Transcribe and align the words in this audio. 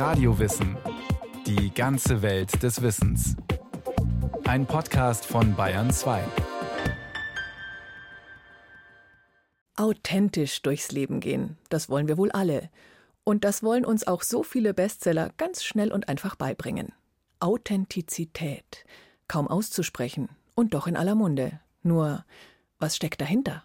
Radiowissen. 0.00 0.78
Die 1.46 1.74
ganze 1.74 2.22
Welt 2.22 2.62
des 2.62 2.80
Wissens. 2.80 3.36
Ein 4.44 4.64
Podcast 4.64 5.26
von 5.26 5.54
Bayern 5.54 5.90
2. 5.90 6.24
Authentisch 9.76 10.62
durchs 10.62 10.90
Leben 10.90 11.20
gehen, 11.20 11.58
das 11.68 11.90
wollen 11.90 12.08
wir 12.08 12.16
wohl 12.16 12.32
alle. 12.32 12.70
Und 13.24 13.44
das 13.44 13.62
wollen 13.62 13.84
uns 13.84 14.06
auch 14.06 14.22
so 14.22 14.42
viele 14.42 14.72
Bestseller 14.72 15.32
ganz 15.36 15.62
schnell 15.64 15.92
und 15.92 16.08
einfach 16.08 16.34
beibringen. 16.34 16.94
Authentizität. 17.38 18.86
Kaum 19.28 19.48
auszusprechen 19.48 20.30
und 20.54 20.72
doch 20.72 20.86
in 20.86 20.96
aller 20.96 21.14
Munde. 21.14 21.60
Nur, 21.82 22.24
was 22.78 22.96
steckt 22.96 23.20
dahinter? 23.20 23.64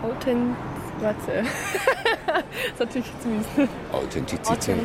Authentizität. 0.00 0.72
Warte. 1.02 1.44
das 2.32 2.44
ist 2.72 2.80
natürlich 2.80 3.12
zu 3.20 3.28
mies. 3.28 3.46
Authentizität. 3.92 4.78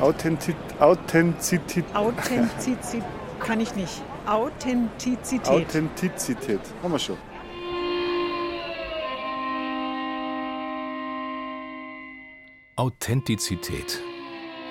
Authentizität. 0.00 0.76
Authentizität. 0.80 1.84
Authentizität 1.94 3.04
kann 3.40 3.60
ich 3.60 3.74
nicht. 3.74 4.02
Authentizität. 4.26 5.48
Authentizität. 5.48 6.60
Haben 6.82 6.92
wir 6.92 6.98
schon. 6.98 7.18
Authentizität. 12.76 14.00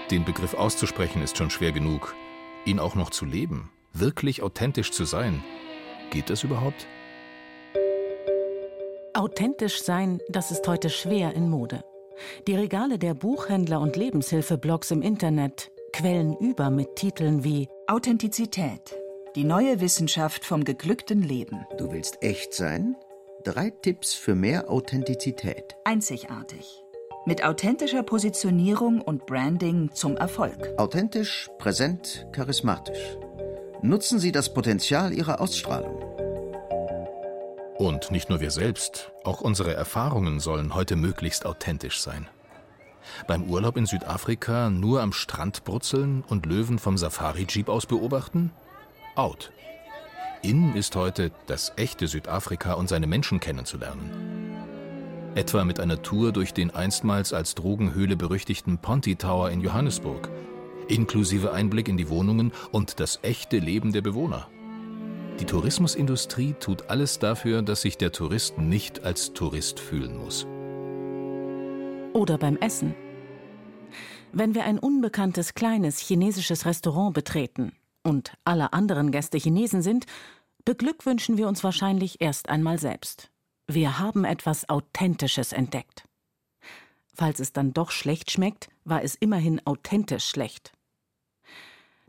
Den 0.09 0.25
Begriff 0.25 0.53
auszusprechen 0.53 1.21
ist 1.21 1.37
schon 1.37 1.49
schwer 1.49 1.71
genug. 1.71 2.15
Ihn 2.65 2.79
auch 2.79 2.95
noch 2.95 3.09
zu 3.09 3.25
leben, 3.25 3.69
wirklich 3.93 4.41
authentisch 4.41 4.91
zu 4.91 5.05
sein. 5.05 5.43
Geht 6.09 6.29
das 6.29 6.43
überhaupt? 6.43 6.87
Authentisch 9.13 9.83
sein, 9.83 10.19
das 10.29 10.51
ist 10.51 10.65
heute 10.67 10.89
schwer 10.89 11.33
in 11.35 11.49
Mode. 11.49 11.83
Die 12.47 12.55
Regale 12.55 12.97
der 12.97 13.13
Buchhändler 13.13 13.81
und 13.81 13.97
Lebenshilfeblogs 13.97 14.91
im 14.91 15.01
Internet 15.01 15.71
quellen 15.91 16.37
über 16.37 16.69
mit 16.69 16.95
Titeln 16.95 17.43
wie 17.43 17.67
Authentizität. 17.87 18.95
Die 19.35 19.43
neue 19.43 19.81
Wissenschaft 19.81 20.45
vom 20.45 20.63
geglückten 20.63 21.21
Leben. 21.21 21.65
Du 21.77 21.91
willst 21.91 22.23
echt 22.23 22.53
sein? 22.53 22.95
Drei 23.43 23.71
Tipps 23.71 24.13
für 24.13 24.33
mehr 24.33 24.69
Authentizität. 24.69 25.75
Einzigartig. 25.83 26.81
Mit 27.25 27.43
authentischer 27.43 28.03
Positionierung 28.03 29.01
und 29.01 29.25
Branding 29.25 29.91
zum 29.93 30.15
Erfolg. 30.15 30.73
Authentisch, 30.77 31.49
präsent, 31.57 32.27
charismatisch. 32.31 33.17
Nutzen 33.81 34.19
Sie 34.19 34.31
das 34.31 34.53
Potenzial 34.53 35.11
Ihrer 35.11 35.41
Ausstrahlung. 35.41 36.10
Und 37.81 38.11
nicht 38.11 38.29
nur 38.29 38.41
wir 38.41 38.51
selbst, 38.51 39.11
auch 39.23 39.41
unsere 39.41 39.73
Erfahrungen 39.73 40.39
sollen 40.39 40.75
heute 40.75 40.95
möglichst 40.95 41.47
authentisch 41.47 41.99
sein. 41.99 42.27
Beim 43.25 43.49
Urlaub 43.49 43.75
in 43.75 43.87
Südafrika 43.87 44.69
nur 44.69 45.01
am 45.01 45.11
Strand 45.13 45.63
brutzeln 45.63 46.23
und 46.27 46.45
Löwen 46.45 46.77
vom 46.77 46.95
Safari-Jeep 46.95 47.69
aus 47.69 47.87
beobachten? 47.87 48.51
Out. 49.15 49.51
In 50.43 50.75
ist 50.75 50.95
heute 50.95 51.31
das 51.47 51.73
echte 51.75 52.05
Südafrika 52.05 52.73
und 52.73 52.87
seine 52.87 53.07
Menschen 53.07 53.39
kennenzulernen. 53.39 54.11
Etwa 55.33 55.65
mit 55.65 55.79
einer 55.79 56.03
Tour 56.03 56.33
durch 56.33 56.53
den 56.53 56.69
einstmals 56.69 57.33
als 57.33 57.55
Drogenhöhle 57.55 58.15
berüchtigten 58.15 58.77
Ponty 58.77 59.15
Tower 59.15 59.49
in 59.49 59.59
Johannesburg, 59.59 60.29
inklusive 60.87 61.51
Einblick 61.51 61.87
in 61.87 61.97
die 61.97 62.09
Wohnungen 62.09 62.53
und 62.71 62.99
das 62.99 63.17
echte 63.23 63.57
Leben 63.57 63.91
der 63.91 64.01
Bewohner. 64.01 64.49
Die 65.39 65.45
Tourismusindustrie 65.45 66.53
tut 66.59 66.89
alles 66.89 67.19
dafür, 67.19 67.61
dass 67.61 67.81
sich 67.81 67.97
der 67.97 68.11
Tourist 68.11 68.57
nicht 68.57 69.03
als 69.03 69.33
Tourist 69.33 69.79
fühlen 69.79 70.17
muss. 70.17 70.45
oder 72.13 72.37
beim 72.37 72.57
Essen. 72.57 72.95
Wenn 74.33 74.55
wir 74.55 74.63
ein 74.65 74.79
unbekanntes 74.79 75.53
kleines 75.53 75.99
chinesisches 75.99 76.65
Restaurant 76.65 77.13
betreten 77.13 77.73
und 78.03 78.33
alle 78.45 78.73
anderen 78.73 79.11
Gäste 79.11 79.37
Chinesen 79.37 79.81
sind, 79.81 80.05
beglückwünschen 80.65 81.37
wir 81.37 81.47
uns 81.47 81.63
wahrscheinlich 81.63 82.21
erst 82.21 82.49
einmal 82.49 82.79
selbst. 82.79 83.29
Wir 83.67 83.99
haben 83.99 84.25
etwas 84.25 84.69
Authentisches 84.69 85.53
entdeckt. 85.53 86.05
Falls 87.13 87.39
es 87.39 87.53
dann 87.53 87.73
doch 87.73 87.91
schlecht 87.91 88.31
schmeckt, 88.31 88.69
war 88.83 89.03
es 89.03 89.15
immerhin 89.15 89.65
authentisch 89.65 90.25
schlecht. 90.25 90.73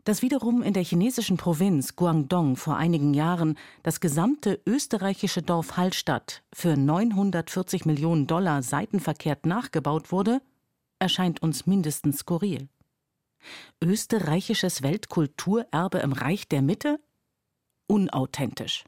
Dass 0.03 0.21
wiederum 0.21 0.61
in 0.61 0.73
der 0.73 0.83
chinesischen 0.83 1.37
Provinz 1.37 1.95
Guangdong 1.95 2.57
vor 2.57 2.75
einigen 2.75 3.13
Jahren 3.13 3.57
das 3.83 4.01
gesamte 4.01 4.61
österreichische 4.65 5.41
Dorf 5.41 5.77
Hallstatt 5.77 6.43
für 6.51 6.75
940 6.75 7.85
Millionen 7.85 8.27
Dollar 8.27 8.63
seitenverkehrt 8.63 9.45
nachgebaut 9.45 10.11
wurde, 10.11 10.41
erscheint 10.99 11.41
uns 11.41 11.65
mindestens 11.67 12.19
skurril. 12.19 12.67
Österreichisches 13.81 14.83
Weltkulturerbe 14.83 15.99
im 15.99 16.11
Reich 16.11 16.47
der 16.49 16.61
Mitte? 16.61 16.99
Unauthentisch. 17.87 18.83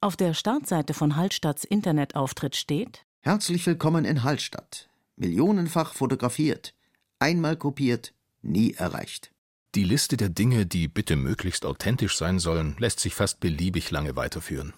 Auf 0.00 0.16
der 0.16 0.34
Startseite 0.34 0.92
von 0.92 1.16
Hallstatts 1.16 1.64
Internetauftritt 1.64 2.54
steht 2.56 3.06
Herzlich 3.22 3.66
willkommen 3.66 4.04
in 4.04 4.22
Hallstatt. 4.22 4.88
Millionenfach 5.16 5.94
fotografiert. 5.94 6.74
Einmal 7.18 7.56
kopiert, 7.56 8.12
nie 8.42 8.74
erreicht. 8.74 9.32
Die 9.76 9.84
Liste 9.84 10.16
der 10.16 10.30
Dinge, 10.30 10.64
die 10.64 10.88
bitte 10.88 11.16
möglichst 11.16 11.66
authentisch 11.66 12.16
sein 12.16 12.38
sollen, 12.38 12.76
lässt 12.78 12.98
sich 12.98 13.14
fast 13.14 13.40
beliebig 13.40 13.90
lange 13.90 14.16
weiterführen. 14.16 14.72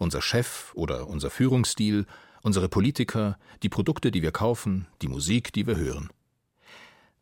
Unser 0.00 0.20
Chef 0.20 0.72
oder 0.74 1.06
unser 1.06 1.30
Führungsstil, 1.30 2.06
unsere 2.42 2.68
Politiker, 2.68 3.38
die 3.62 3.68
Produkte, 3.68 4.10
die 4.10 4.20
wir 4.20 4.32
kaufen, 4.32 4.88
die 5.00 5.06
Musik, 5.06 5.52
die 5.52 5.68
wir 5.68 5.76
hören. 5.76 6.08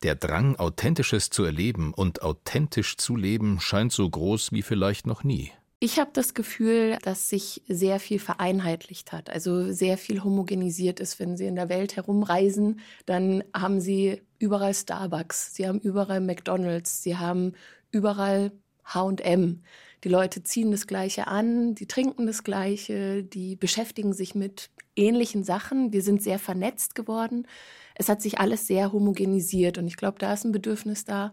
Der 0.02 0.14
Drang, 0.14 0.56
Authentisches 0.56 1.28
zu 1.28 1.44
erleben 1.44 1.92
und 1.92 2.22
authentisch 2.22 2.96
zu 2.96 3.16
leben, 3.16 3.60
scheint 3.60 3.92
so 3.92 4.08
groß 4.08 4.52
wie 4.52 4.62
vielleicht 4.62 5.06
noch 5.06 5.22
nie. 5.22 5.52
Ich 5.82 5.98
habe 5.98 6.10
das 6.12 6.34
Gefühl, 6.34 6.98
dass 7.02 7.30
sich 7.30 7.62
sehr 7.66 8.00
viel 8.00 8.18
vereinheitlicht 8.18 9.12
hat, 9.12 9.30
also 9.30 9.72
sehr 9.72 9.96
viel 9.96 10.22
homogenisiert 10.22 11.00
ist. 11.00 11.18
Wenn 11.18 11.38
Sie 11.38 11.46
in 11.46 11.56
der 11.56 11.70
Welt 11.70 11.96
herumreisen, 11.96 12.80
dann 13.06 13.42
haben 13.56 13.80
Sie 13.80 14.20
überall 14.38 14.74
Starbucks, 14.74 15.54
Sie 15.54 15.66
haben 15.66 15.80
überall 15.80 16.20
McDonald's, 16.20 17.02
Sie 17.02 17.16
haben 17.16 17.54
überall 17.90 18.52
HM. 18.84 19.62
Die 20.04 20.08
Leute 20.10 20.42
ziehen 20.42 20.70
das 20.70 20.86
Gleiche 20.86 21.28
an, 21.28 21.74
die 21.74 21.86
trinken 21.86 22.26
das 22.26 22.44
Gleiche, 22.44 23.24
die 23.24 23.56
beschäftigen 23.56 24.12
sich 24.12 24.34
mit 24.34 24.68
ähnlichen 24.96 25.44
Sachen. 25.44 25.94
Wir 25.94 26.02
sind 26.02 26.22
sehr 26.22 26.38
vernetzt 26.38 26.94
geworden. 26.94 27.46
Es 27.94 28.10
hat 28.10 28.20
sich 28.20 28.38
alles 28.38 28.66
sehr 28.66 28.92
homogenisiert 28.92 29.78
und 29.78 29.86
ich 29.86 29.96
glaube, 29.96 30.18
da 30.18 30.34
ist 30.34 30.44
ein 30.44 30.52
Bedürfnis 30.52 31.06
da, 31.06 31.32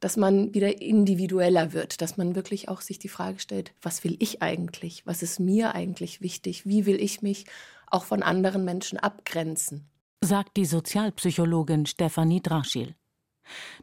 dass 0.00 0.16
man 0.16 0.52
wieder 0.54 0.80
individueller 0.80 1.72
wird, 1.72 2.00
dass 2.00 2.16
man 2.16 2.34
wirklich 2.34 2.68
auch 2.68 2.80
sich 2.80 2.98
die 2.98 3.08
Frage 3.08 3.38
stellt, 3.38 3.72
was 3.80 4.02
will 4.02 4.16
ich 4.18 4.42
eigentlich? 4.42 5.06
Was 5.06 5.22
ist 5.22 5.38
mir 5.38 5.74
eigentlich 5.74 6.20
wichtig? 6.20 6.66
Wie 6.66 6.86
will 6.86 7.00
ich 7.00 7.22
mich 7.22 7.44
auch 7.86 8.04
von 8.04 8.22
anderen 8.22 8.64
Menschen 8.64 8.98
abgrenzen? 8.98 9.90
sagt 10.22 10.56
die 10.56 10.66
Sozialpsychologin 10.66 11.86
Stefanie 11.86 12.42
Draschil. 12.42 12.94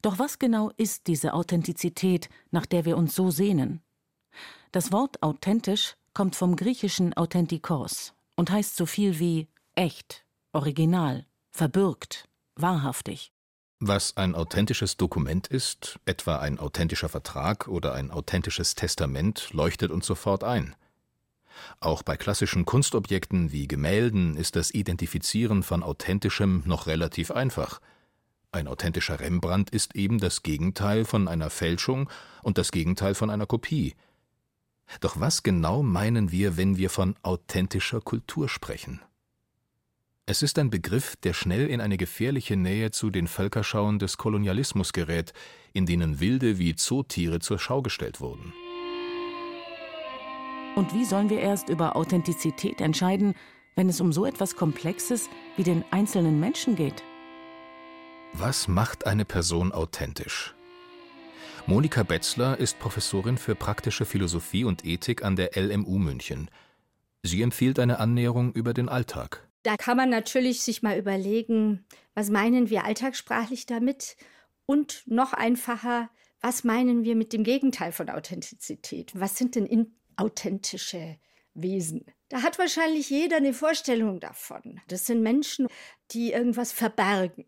Doch 0.02 0.20
was 0.20 0.40
genau 0.40 0.72
ist 0.78 1.08
diese 1.08 1.34
Authentizität, 1.34 2.30
nach 2.52 2.66
der 2.66 2.86
wir 2.86 2.96
uns 2.96 3.16
so 3.16 3.32
sehnen? 3.32 3.82
Das 4.72 4.92
Wort 4.92 5.24
authentisch 5.24 5.96
kommt 6.14 6.36
vom 6.36 6.56
griechischen 6.56 7.14
authentikos 7.16 8.14
und 8.36 8.52
heißt 8.52 8.76
so 8.76 8.86
viel 8.86 9.20
wie 9.20 9.48
echt, 9.76 10.26
original, 10.54 11.26
verbürgt, 11.52 12.30
wahrhaftig. 12.56 13.32
Was 13.80 14.18
ein 14.18 14.34
authentisches 14.34 14.98
Dokument 14.98 15.46
ist, 15.46 16.00
etwa 16.06 16.40
ein 16.40 16.58
authentischer 16.58 17.10
Vertrag 17.10 17.68
oder 17.68 17.94
ein 17.94 18.10
authentisches 18.10 18.74
Testament, 18.74 19.54
leuchtet 19.54 19.92
uns 19.92 20.08
sofort 20.08 20.44
ein. 20.44 20.76
Auch 21.80 22.02
bei 22.02 22.18
klassischen 22.18 22.66
Kunstobjekten 22.66 23.52
wie 23.52 23.68
Gemälden 23.68 24.36
ist 24.36 24.56
das 24.56 24.72
Identifizieren 24.72 25.62
von 25.62 25.84
authentischem 25.84 26.64
noch 26.66 26.88
relativ 26.88 27.30
einfach. 27.30 27.80
Ein 28.52 28.68
authentischer 28.68 29.20
Rembrandt 29.20 29.70
ist 29.70 29.96
eben 29.96 30.18
das 30.18 30.42
Gegenteil 30.42 31.06
von 31.06 31.28
einer 31.28 31.52
Fälschung 31.52 32.10
und 32.42 32.58
das 32.58 32.72
Gegenteil 32.72 33.14
von 33.14 33.30
einer 33.30 33.46
Kopie. 33.46 33.94
Doch 35.02 35.20
was 35.20 35.44
genau 35.44 35.84
meinen 35.84 36.32
wir, 36.32 36.58
wenn 36.58 36.78
wir 36.78 36.90
von 36.90 37.16
authentischer 37.22 38.02
Kultur 38.02 38.50
sprechen? 38.50 39.02
Es 40.30 40.42
ist 40.42 40.60
ein 40.60 40.70
Begriff, 40.70 41.16
der 41.16 41.32
schnell 41.32 41.68
in 41.68 41.80
eine 41.80 41.96
gefährliche 41.96 42.58
Nähe 42.58 42.92
zu 42.92 43.12
den 43.12 43.30
Völkerschauen 43.30 43.98
des 43.98 44.18
Kolonialismus 44.18 44.92
gerät, 44.92 45.32
in 45.72 45.86
denen 45.86 46.20
Wilde 46.20 46.60
wie 46.60 46.76
Zootiere 46.76 47.40
zur 47.40 47.60
Schau 47.60 47.82
gestellt 47.82 48.20
wurden. 48.20 48.52
Und 50.76 50.94
wie 50.94 51.06
sollen 51.06 51.30
wir 51.30 51.40
erst 51.40 51.70
über 51.70 51.96
Authentizität 51.96 52.82
entscheiden, 52.82 53.36
wenn 53.78 53.88
es 53.88 54.02
um 54.02 54.12
so 54.12 54.26
etwas 54.26 54.58
Komplexes 54.58 55.30
wie 55.56 55.64
den 55.64 55.86
einzelnen 55.92 56.42
Menschen 56.42 56.76
geht? 56.76 57.04
Was 58.34 58.68
macht 58.68 59.08
eine 59.08 59.24
Person 59.24 59.72
authentisch? 59.72 60.54
Monika 61.68 62.04
Betzler 62.04 62.58
ist 62.58 62.80
Professorin 62.80 63.38
für 63.38 63.56
praktische 63.56 64.04
Philosophie 64.04 64.66
und 64.66 64.84
Ethik 64.84 65.24
an 65.24 65.38
der 65.38 65.52
LMU 65.56 65.98
München. 65.98 66.52
Sie 67.24 67.42
empfiehlt 67.42 67.80
eine 67.80 68.00
Annäherung 68.00 68.52
über 68.52 68.74
den 68.74 68.90
Alltag. 68.90 69.47
Da 69.64 69.76
kann 69.76 69.98
man 69.98 70.10
natürlich 70.10 70.62
sich 70.62 70.82
mal 70.82 70.98
überlegen, 70.98 71.86
was 72.14 72.30
meinen 72.30 72.70
wir 72.70 72.86
alltagssprachlich 72.86 73.66
damit? 73.66 74.18
Und 74.66 75.04
noch 75.06 75.34
einfacher, 75.34 76.10
was 76.42 76.64
meinen 76.64 77.04
wir 77.04 77.16
mit 77.16 77.34
dem 77.34 77.44
Gegenteil 77.44 77.92
von 77.92 78.10
Authentizität? 78.10 79.12
Was 79.14 79.38
sind 79.38 79.56
denn 79.56 79.66
inauthentische 79.66 81.18
Wesen? 81.54 82.06
Da 82.30 82.44
hat 82.44 82.60
wahrscheinlich 82.60 83.10
jeder 83.10 83.38
eine 83.38 83.54
Vorstellung 83.54 84.20
davon. 84.20 84.82
Das 84.88 85.06
sind 85.06 85.22
Menschen, 85.22 85.68
die 86.12 86.34
irgendwas 86.34 86.72
verbergen, 86.72 87.46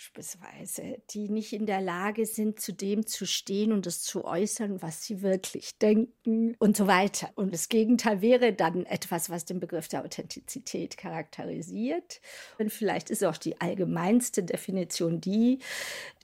beispielsweise, 0.00 1.02
die 1.10 1.28
nicht 1.28 1.52
in 1.52 1.66
der 1.66 1.82
Lage 1.82 2.24
sind, 2.24 2.58
zu 2.58 2.72
dem 2.72 3.06
zu 3.06 3.26
stehen 3.26 3.70
und 3.70 3.84
das 3.84 4.02
zu 4.02 4.24
äußern, 4.24 4.80
was 4.80 5.04
sie 5.04 5.20
wirklich 5.20 5.76
denken 5.76 6.54
und 6.58 6.74
so 6.74 6.86
weiter. 6.86 7.28
Und 7.34 7.52
das 7.52 7.68
Gegenteil 7.68 8.22
wäre 8.22 8.54
dann 8.54 8.86
etwas, 8.86 9.28
was 9.28 9.44
den 9.44 9.60
Begriff 9.60 9.88
der 9.88 10.02
Authentizität 10.02 10.96
charakterisiert. 10.96 12.22
Und 12.58 12.72
vielleicht 12.72 13.10
ist 13.10 13.22
auch 13.24 13.36
die 13.36 13.60
allgemeinste 13.60 14.42
Definition 14.42 15.20
die, 15.20 15.58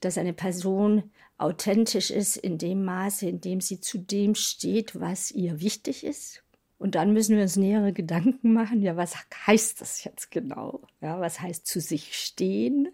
dass 0.01 0.17
eine 0.17 0.33
Person 0.33 1.11
authentisch 1.37 2.11
ist 2.11 2.39
in 2.39 2.57
dem 2.57 2.83
Maße, 2.83 3.29
in 3.29 3.43
dem 3.43 3.61
sie 3.61 3.81
zu 3.81 3.99
dem 3.99 4.35
steht, 4.35 4.99
was 4.99 5.31
ihr 5.31 5.61
wichtig 5.61 6.03
ist. 6.03 6.43
Und 6.79 6.95
dann 6.95 7.13
müssen 7.13 7.37
wir 7.37 7.43
uns 7.43 7.57
nähere 7.57 7.93
Gedanken 7.93 8.55
machen, 8.55 8.81
ja, 8.81 8.97
was 8.97 9.17
heißt 9.47 9.83
das 9.83 10.05
jetzt 10.05 10.31
genau? 10.31 10.83
Ja, 11.03 11.21
was 11.21 11.41
heißt 11.41 11.67
zu 11.67 11.81
sich 11.81 12.17
stehen? 12.17 12.89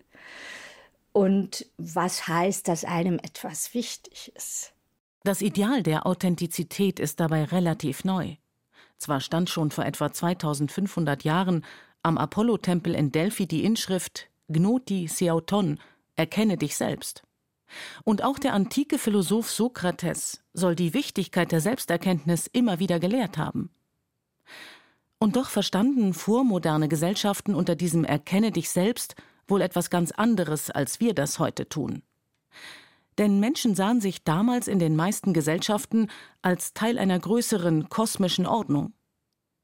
Und 1.13 1.67
was 1.77 2.27
heißt, 2.27 2.67
dass 2.69 2.85
einem 2.85 3.19
etwas 3.19 3.75
wichtig 3.75 4.33
ist? 4.35 4.73
Das 5.25 5.43
Ideal 5.43 5.83
der 5.83 6.07
Authentizität 6.07 6.99
ist 6.99 7.21
dabei 7.21 7.45
relativ 7.45 8.05
neu. 8.05 8.37
Zwar 8.99 9.21
stand 9.21 9.51
schon 9.51 9.71
vor 9.71 9.85
etwa 9.85 10.13
2500 10.13 11.23
Jahren 11.25 11.65
am 12.03 12.19
Apollo-Tempel 12.19 12.95
in 12.95 13.13
Delphi 13.13 13.47
die 13.47 13.65
Inschrift 13.65 14.29
Gnoti 14.49 15.07
Seauton, 15.07 15.79
erkenne 16.17 16.57
dich 16.57 16.77
selbst. 16.77 17.23
Und 18.05 18.23
auch 18.23 18.39
der 18.39 18.55
antike 18.55 18.99
Philosoph 18.99 19.51
Sokrates 19.51 20.43
soll 20.53 20.75
die 20.75 20.95
Wichtigkeit 20.95 21.53
der 21.53 21.61
Selbsterkenntnis 21.61 22.47
immer 22.47 22.79
wieder 22.79 23.01
gelehrt 23.01 23.39
haben. 23.39 23.71
Und 25.19 25.37
doch 25.37 25.49
verstanden 25.49 26.15
vormoderne 26.15 26.89
Gesellschaften 26.89 27.55
unter 27.55 27.77
diesem 27.77 28.05
Erkenne 28.05 28.51
dich 28.51 28.71
selbst 28.71 29.15
wohl 29.49 29.61
etwas 29.61 29.91
ganz 29.91 30.13
anderes, 30.13 30.71
als 30.71 31.01
wir 31.01 31.15
das 31.15 31.39
heute 31.39 31.69
tun. 31.69 32.03
Denn 33.19 33.41
Menschen 33.41 33.75
sahen 33.75 34.01
sich 34.01 34.25
damals 34.25 34.69
in 34.69 34.79
den 34.79 34.97
meisten 34.97 35.33
Gesellschaften 35.33 36.09
als 36.41 36.73
Teil 36.73 36.99
einer 36.99 37.19
größeren 37.19 37.89
kosmischen 37.89 38.47
Ordnung. 38.47 38.95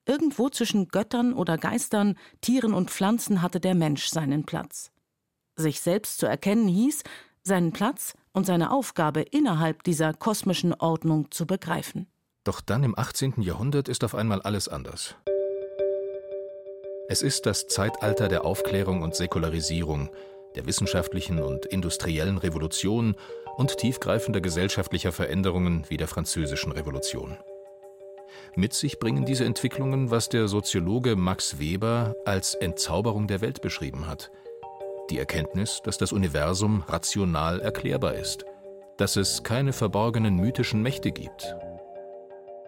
Irgendwo 0.06 0.48
zwischen 0.48 0.88
Göttern 0.88 1.32
oder 1.34 1.58
Geistern, 1.58 2.16
Tieren 2.40 2.74
und 2.74 2.90
Pflanzen 2.90 3.42
hatte 3.42 3.60
der 3.60 3.74
Mensch 3.74 4.08
seinen 4.08 4.44
Platz. 4.44 4.90
Sich 5.56 5.80
selbst 5.80 6.18
zu 6.18 6.26
erkennen 6.26 6.68
hieß, 6.68 7.02
seinen 7.42 7.72
Platz 7.72 8.14
und 8.32 8.46
seine 8.46 8.70
Aufgabe 8.70 9.22
innerhalb 9.22 9.82
dieser 9.82 10.14
kosmischen 10.14 10.74
Ordnung 10.74 11.30
zu 11.30 11.46
begreifen. 11.46 12.06
Doch 12.44 12.60
dann 12.60 12.84
im 12.84 12.98
18. 12.98 13.42
Jahrhundert 13.42 13.88
ist 13.88 14.04
auf 14.04 14.14
einmal 14.14 14.40
alles 14.42 14.68
anders. 14.68 15.16
Es 17.08 17.22
ist 17.22 17.46
das 17.46 17.66
Zeitalter 17.66 18.28
der 18.28 18.44
Aufklärung 18.44 19.02
und 19.02 19.14
Säkularisierung, 19.14 20.10
der 20.54 20.66
wissenschaftlichen 20.66 21.40
und 21.40 21.66
industriellen 21.66 22.38
Revolution 22.38 23.16
und 23.56 23.76
tiefgreifender 23.78 24.40
gesellschaftlicher 24.40 25.12
Veränderungen 25.12 25.84
wie 25.88 25.96
der 25.96 26.08
Französischen 26.08 26.72
Revolution. 26.72 27.36
Mit 28.54 28.74
sich 28.74 28.98
bringen 28.98 29.24
diese 29.24 29.44
Entwicklungen, 29.44 30.10
was 30.10 30.28
der 30.28 30.48
Soziologe 30.48 31.16
Max 31.16 31.58
Weber 31.58 32.14
als 32.24 32.54
Entzauberung 32.54 33.26
der 33.26 33.40
Welt 33.40 33.62
beschrieben 33.62 34.06
hat– 34.06 34.30
die 35.10 35.18
Erkenntnis, 35.18 35.80
dass 35.82 35.98
das 35.98 36.12
Universum 36.12 36.82
rational 36.86 37.60
erklärbar 37.60 38.14
ist, 38.14 38.44
dass 38.96 39.16
es 39.16 39.42
keine 39.42 39.72
verborgenen 39.72 40.36
mythischen 40.36 40.82
Mächte 40.82 41.12
gibt. 41.12 41.54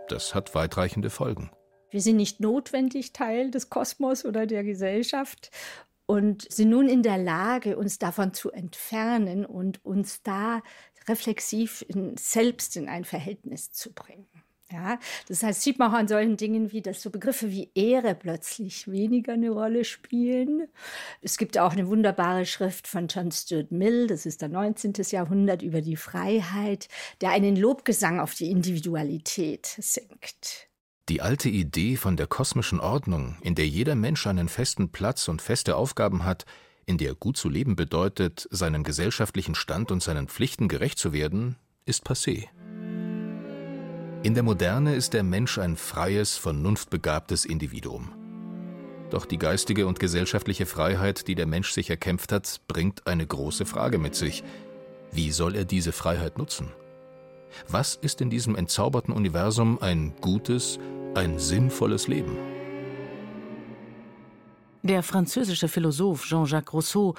Das 0.08 0.34
hat 0.34 0.54
weitreichende 0.54 1.10
Folgen. 1.10 1.50
Wir 1.90 2.00
sind 2.00 2.16
nicht 2.16 2.40
notwendig 2.40 3.12
Teil 3.12 3.50
des 3.50 3.70
Kosmos 3.70 4.24
oder 4.24 4.46
der 4.46 4.64
Gesellschaft 4.64 5.50
und 6.06 6.50
sind 6.50 6.70
nun 6.70 6.88
in 6.88 7.02
der 7.02 7.18
Lage, 7.18 7.76
uns 7.76 7.98
davon 7.98 8.34
zu 8.34 8.50
entfernen 8.50 9.46
und 9.46 9.84
uns 9.84 10.22
da 10.22 10.62
reflexiv 11.08 11.84
in, 11.88 12.16
selbst 12.16 12.76
in 12.76 12.88
ein 12.88 13.04
Verhältnis 13.04 13.72
zu 13.72 13.92
bringen. 13.92 14.26
Ja, 14.72 15.00
das 15.26 15.42
heißt, 15.42 15.62
sieht 15.62 15.80
man 15.80 15.90
auch 15.90 15.96
an 15.98 16.06
solchen 16.06 16.36
Dingen 16.36 16.70
wie, 16.70 16.80
dass 16.80 17.02
so 17.02 17.10
Begriffe 17.10 17.50
wie 17.50 17.72
Ehre 17.74 18.14
plötzlich 18.14 18.88
weniger 18.88 19.32
eine 19.32 19.50
Rolle 19.50 19.84
spielen. 19.84 20.68
Es 21.22 21.38
gibt 21.38 21.58
auch 21.58 21.72
eine 21.72 21.88
wunderbare 21.88 22.46
Schrift 22.46 22.86
von 22.86 23.08
John 23.08 23.32
Stuart 23.32 23.72
Mill, 23.72 24.06
das 24.06 24.26
ist 24.26 24.42
der 24.42 24.48
19. 24.48 24.92
Jahrhundert, 25.10 25.62
über 25.62 25.80
die 25.80 25.96
Freiheit, 25.96 26.86
der 27.20 27.30
einen 27.30 27.56
Lobgesang 27.56 28.20
auf 28.20 28.34
die 28.34 28.50
Individualität 28.50 29.66
singt. 29.66 30.69
Die 31.10 31.22
alte 31.22 31.48
Idee 31.48 31.96
von 31.96 32.16
der 32.16 32.28
kosmischen 32.28 32.78
Ordnung, 32.78 33.34
in 33.40 33.56
der 33.56 33.66
jeder 33.66 33.96
Mensch 33.96 34.28
einen 34.28 34.48
festen 34.48 34.90
Platz 34.90 35.26
und 35.26 35.42
feste 35.42 35.74
Aufgaben 35.74 36.24
hat, 36.24 36.44
in 36.86 36.98
der 36.98 37.16
gut 37.16 37.36
zu 37.36 37.48
leben 37.48 37.74
bedeutet, 37.74 38.46
seinem 38.52 38.84
gesellschaftlichen 38.84 39.56
Stand 39.56 39.90
und 39.90 40.04
seinen 40.04 40.28
Pflichten 40.28 40.68
gerecht 40.68 41.00
zu 41.00 41.12
werden, 41.12 41.56
ist 41.84 42.06
passé. 42.06 42.46
In 44.22 44.34
der 44.34 44.44
Moderne 44.44 44.94
ist 44.94 45.12
der 45.12 45.24
Mensch 45.24 45.58
ein 45.58 45.76
freies, 45.76 46.36
vernunftbegabtes 46.36 47.44
Individuum. 47.44 48.12
Doch 49.10 49.26
die 49.26 49.38
geistige 49.38 49.88
und 49.88 49.98
gesellschaftliche 49.98 50.64
Freiheit, 50.64 51.26
die 51.26 51.34
der 51.34 51.46
Mensch 51.46 51.72
sich 51.72 51.90
erkämpft 51.90 52.30
hat, 52.30 52.60
bringt 52.68 53.08
eine 53.08 53.26
große 53.26 53.66
Frage 53.66 53.98
mit 53.98 54.14
sich. 54.14 54.44
Wie 55.10 55.32
soll 55.32 55.56
er 55.56 55.64
diese 55.64 55.90
Freiheit 55.90 56.38
nutzen? 56.38 56.68
Was 57.66 57.96
ist 57.96 58.20
in 58.20 58.30
diesem 58.30 58.54
entzauberten 58.54 59.12
Universum 59.12 59.82
ein 59.82 60.14
gutes, 60.20 60.78
ein 61.14 61.38
sinnvolles 61.38 62.08
Leben? 62.08 62.36
Der 64.82 65.02
französische 65.02 65.68
Philosoph 65.68 66.24
Jean-Jacques 66.24 66.72
Rousseau 66.72 67.14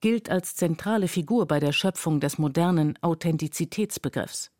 gilt 0.00 0.28
als 0.28 0.54
zentrale 0.54 1.08
Figur 1.08 1.46
bei 1.46 1.60
der 1.60 1.72
Schöpfung 1.72 2.20
des 2.20 2.38
modernen 2.38 2.98
Authentizitätsbegriffs. 3.02 4.50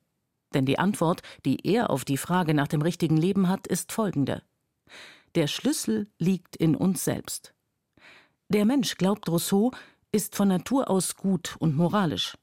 Denn 0.55 0.65
die 0.65 0.79
Antwort, 0.79 1.23
die 1.45 1.67
er 1.67 1.91
auf 1.91 2.05
die 2.05 2.17
Frage 2.17 2.55
nach 2.55 2.69
dem 2.69 2.81
richtigen 2.81 3.17
Leben 3.17 3.49
hat, 3.49 3.67
ist 3.67 3.93
folgende. 3.93 4.43
Der 5.35 5.49
Schlüssel 5.49 6.09
liegt 6.19 6.57
in 6.57 6.75
uns 6.75 7.05
selbst. 7.05 7.53
Der 8.49 8.65
Mensch, 8.65 8.97
glaubt 8.97 9.29
Rousseau, 9.29 9.73
ist 10.13 10.37
von 10.37 10.49
Natur 10.49 10.89
aus 10.89 11.17
gut 11.17 11.57
und 11.59 11.77
moralisch. 11.77 12.39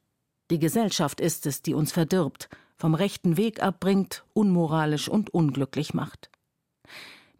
Die 0.51 0.59
Gesellschaft 0.59 1.21
ist 1.21 1.47
es, 1.47 1.61
die 1.61 1.73
uns 1.73 1.91
verdirbt, 1.91 2.49
vom 2.77 2.93
rechten 2.93 3.37
Weg 3.37 3.63
abbringt, 3.63 4.25
unmoralisch 4.33 5.07
und 5.07 5.33
unglücklich 5.33 5.93
macht. 5.93 6.29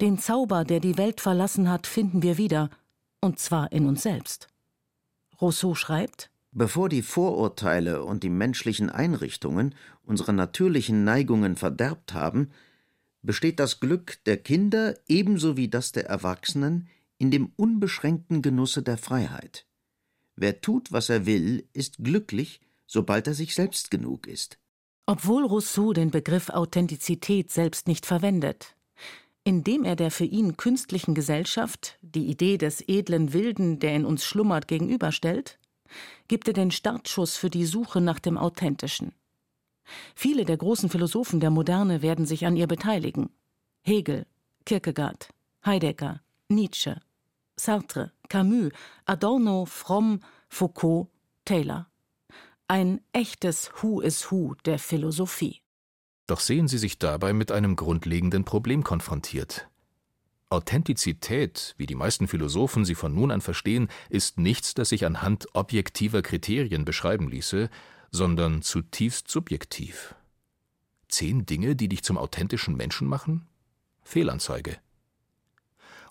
Den 0.02 0.18
Zauber, 0.18 0.64
der 0.64 0.80
die 0.80 0.98
Welt 0.98 1.22
verlassen 1.22 1.70
hat, 1.70 1.88
finden 1.88 2.24
wir 2.24 2.38
wieder, 2.38 2.70
und 3.22 3.40
zwar 3.40 3.72
in 3.72 3.88
uns 3.88 4.04
selbst. 4.04 4.48
Rousseau 5.40 5.76
schreibt 5.76 6.30
Bevor 6.52 6.88
die 6.88 7.02
Vorurteile 7.02 8.04
und 8.04 8.22
die 8.22 8.30
menschlichen 8.30 8.90
Einrichtungen 8.92 9.74
unsere 10.04 10.34
natürlichen 10.34 11.04
Neigungen 11.04 11.56
verderbt 11.56 12.14
haben, 12.14 12.52
besteht 13.24 13.60
das 13.60 13.80
Glück 13.80 14.20
der 14.26 14.38
Kinder 14.38 14.96
ebenso 15.08 15.58
wie 15.58 15.68
das 15.68 15.94
der 15.94 16.06
Erwachsenen 16.06 16.88
in 17.18 17.32
dem 17.32 17.52
unbeschränkten 17.56 18.42
Genusse 18.42 18.84
der 18.84 18.98
Freiheit. 18.98 19.66
Wer 20.36 20.62
tut, 20.62 20.92
was 20.92 21.10
er 21.10 21.26
will, 21.26 21.68
ist 21.74 22.04
glücklich, 22.04 22.60
sobald 22.86 23.28
er 23.28 23.34
sich 23.34 23.56
selbst 23.56 23.90
genug 23.90 24.28
ist. 24.28 24.60
Obwohl 25.06 25.46
Rousseau 25.46 25.94
den 25.94 26.12
Begriff 26.12 26.50
Authentizität 26.50 27.52
selbst 27.52 27.88
nicht 27.88 28.06
verwendet, 28.06 28.76
indem 29.44 29.84
er 29.84 29.96
der 29.96 30.12
für 30.12 30.26
ihn 30.26 30.58
künstlichen 30.58 31.14
Gesellschaft 31.14 31.98
die 32.02 32.28
Idee 32.28 32.58
des 32.58 32.82
edlen 32.88 33.34
Wilden, 33.34 33.80
der 33.80 33.96
in 33.96 34.06
uns 34.06 34.24
schlummert, 34.24 34.68
gegenüberstellt, 34.68 35.60
gibt 36.28 36.48
er 36.48 36.54
den 36.54 36.72
Startschuss 36.72 37.36
für 37.36 37.50
die 37.50 37.66
Suche 37.66 38.02
nach 38.02 38.20
dem 38.20 38.38
Authentischen. 38.38 39.14
Viele 40.16 40.46
der 40.46 40.58
großen 40.58 40.90
Philosophen 40.90 41.40
der 41.40 41.50
Moderne 41.50 42.02
werden 42.02 42.26
sich 42.26 42.46
an 42.46 42.56
ihr 42.56 42.68
beteiligen. 42.68 43.30
Hegel, 43.82 44.26
Kierkegaard, 44.66 45.30
Heidegger, 45.66 46.22
Nietzsche, 46.48 47.02
Sartre, 47.58 48.12
Camus, 48.30 48.72
Adorno, 49.06 49.66
Fromm, 49.66 50.22
Foucault, 50.48 51.10
Taylor. 51.46 51.90
Ein 52.68 53.02
echtes 53.12 53.72
Who 53.82 54.00
is 54.00 54.32
Who 54.32 54.56
der 54.66 54.80
Philosophie. 54.80 55.63
Doch 56.34 56.40
sehen 56.40 56.68
Sie 56.68 56.80
sich 56.80 56.98
dabei 56.98 57.32
mit 57.32 57.52
einem 57.52 57.76
grundlegenden 57.76 58.44
Problem 58.44 58.84
konfrontiert. 58.84 59.68
Authentizität, 60.50 61.76
wie 61.78 61.86
die 61.86 61.94
meisten 61.94 62.28
Philosophen 62.28 62.86
sie 62.86 62.96
von 62.96 63.14
nun 63.14 63.30
an 63.30 63.40
verstehen, 63.40 63.88
ist 64.10 64.40
nichts, 64.40 64.74
das 64.74 64.90
sich 64.90 65.06
anhand 65.06 65.46
objektiver 65.54 66.24
Kriterien 66.24 66.86
beschreiben 66.86 67.30
ließe, 67.30 67.70
sondern 68.10 68.64
zutiefst 68.64 69.30
subjektiv. 69.30 70.16
Zehn 71.08 71.46
Dinge, 71.46 71.76
die 71.76 71.88
dich 71.88 72.02
zum 72.02 72.18
authentischen 72.18 72.76
Menschen 72.76 73.08
machen? 73.08 73.46
Fehlanzeige. 74.02 74.80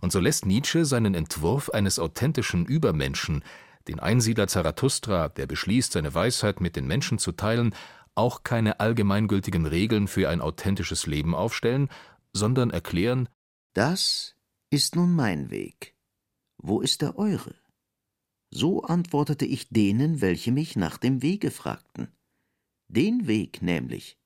Und 0.01 0.13
so 0.13 0.21
lässt 0.21 0.47
Nietzsche 0.47 0.85
seinen 0.85 1.17
Entwurf 1.17 1.69
eines 1.69 1.99
authentischen 1.99 2.65
Übermenschen, 2.65 3.43
den 3.89 3.99
Einsiedler 3.99 4.47
Zarathustra, 4.47 5.31
der 5.31 5.47
beschließt, 5.47 5.91
seine 5.91 6.15
Weisheit 6.15 6.61
mit 6.61 6.77
den 6.77 6.87
Menschen 6.87 7.19
zu 7.19 7.33
teilen, 7.33 7.75
auch 8.15 8.43
keine 8.43 8.81
allgemeingültigen 8.81 9.67
Regeln 9.67 10.09
für 10.09 10.29
ein 10.29 10.41
authentisches 10.41 11.07
Leben 11.07 11.35
aufstellen, 11.35 11.89
sondern 12.33 12.71
erklären: 12.71 13.29
Das 13.75 14.37
ist 14.71 14.97
nun 14.97 15.15
mein 15.15 15.51
Weg. 15.51 15.95
Wo 16.59 16.81
ist 16.81 17.03
der 17.03 17.19
eure? 17.19 17.55
So 18.51 18.83
antwortete 18.83 19.47
ich 19.47 19.69
denen, 19.71 20.21
welche 20.21 20.53
mich 20.53 20.77
nach 20.77 20.99
dem 20.99 21.23
Wege 21.23 21.51
fragten. 21.51 22.09
Den 22.89 23.27
Weg 23.27 23.63
nämlich, 23.63 24.19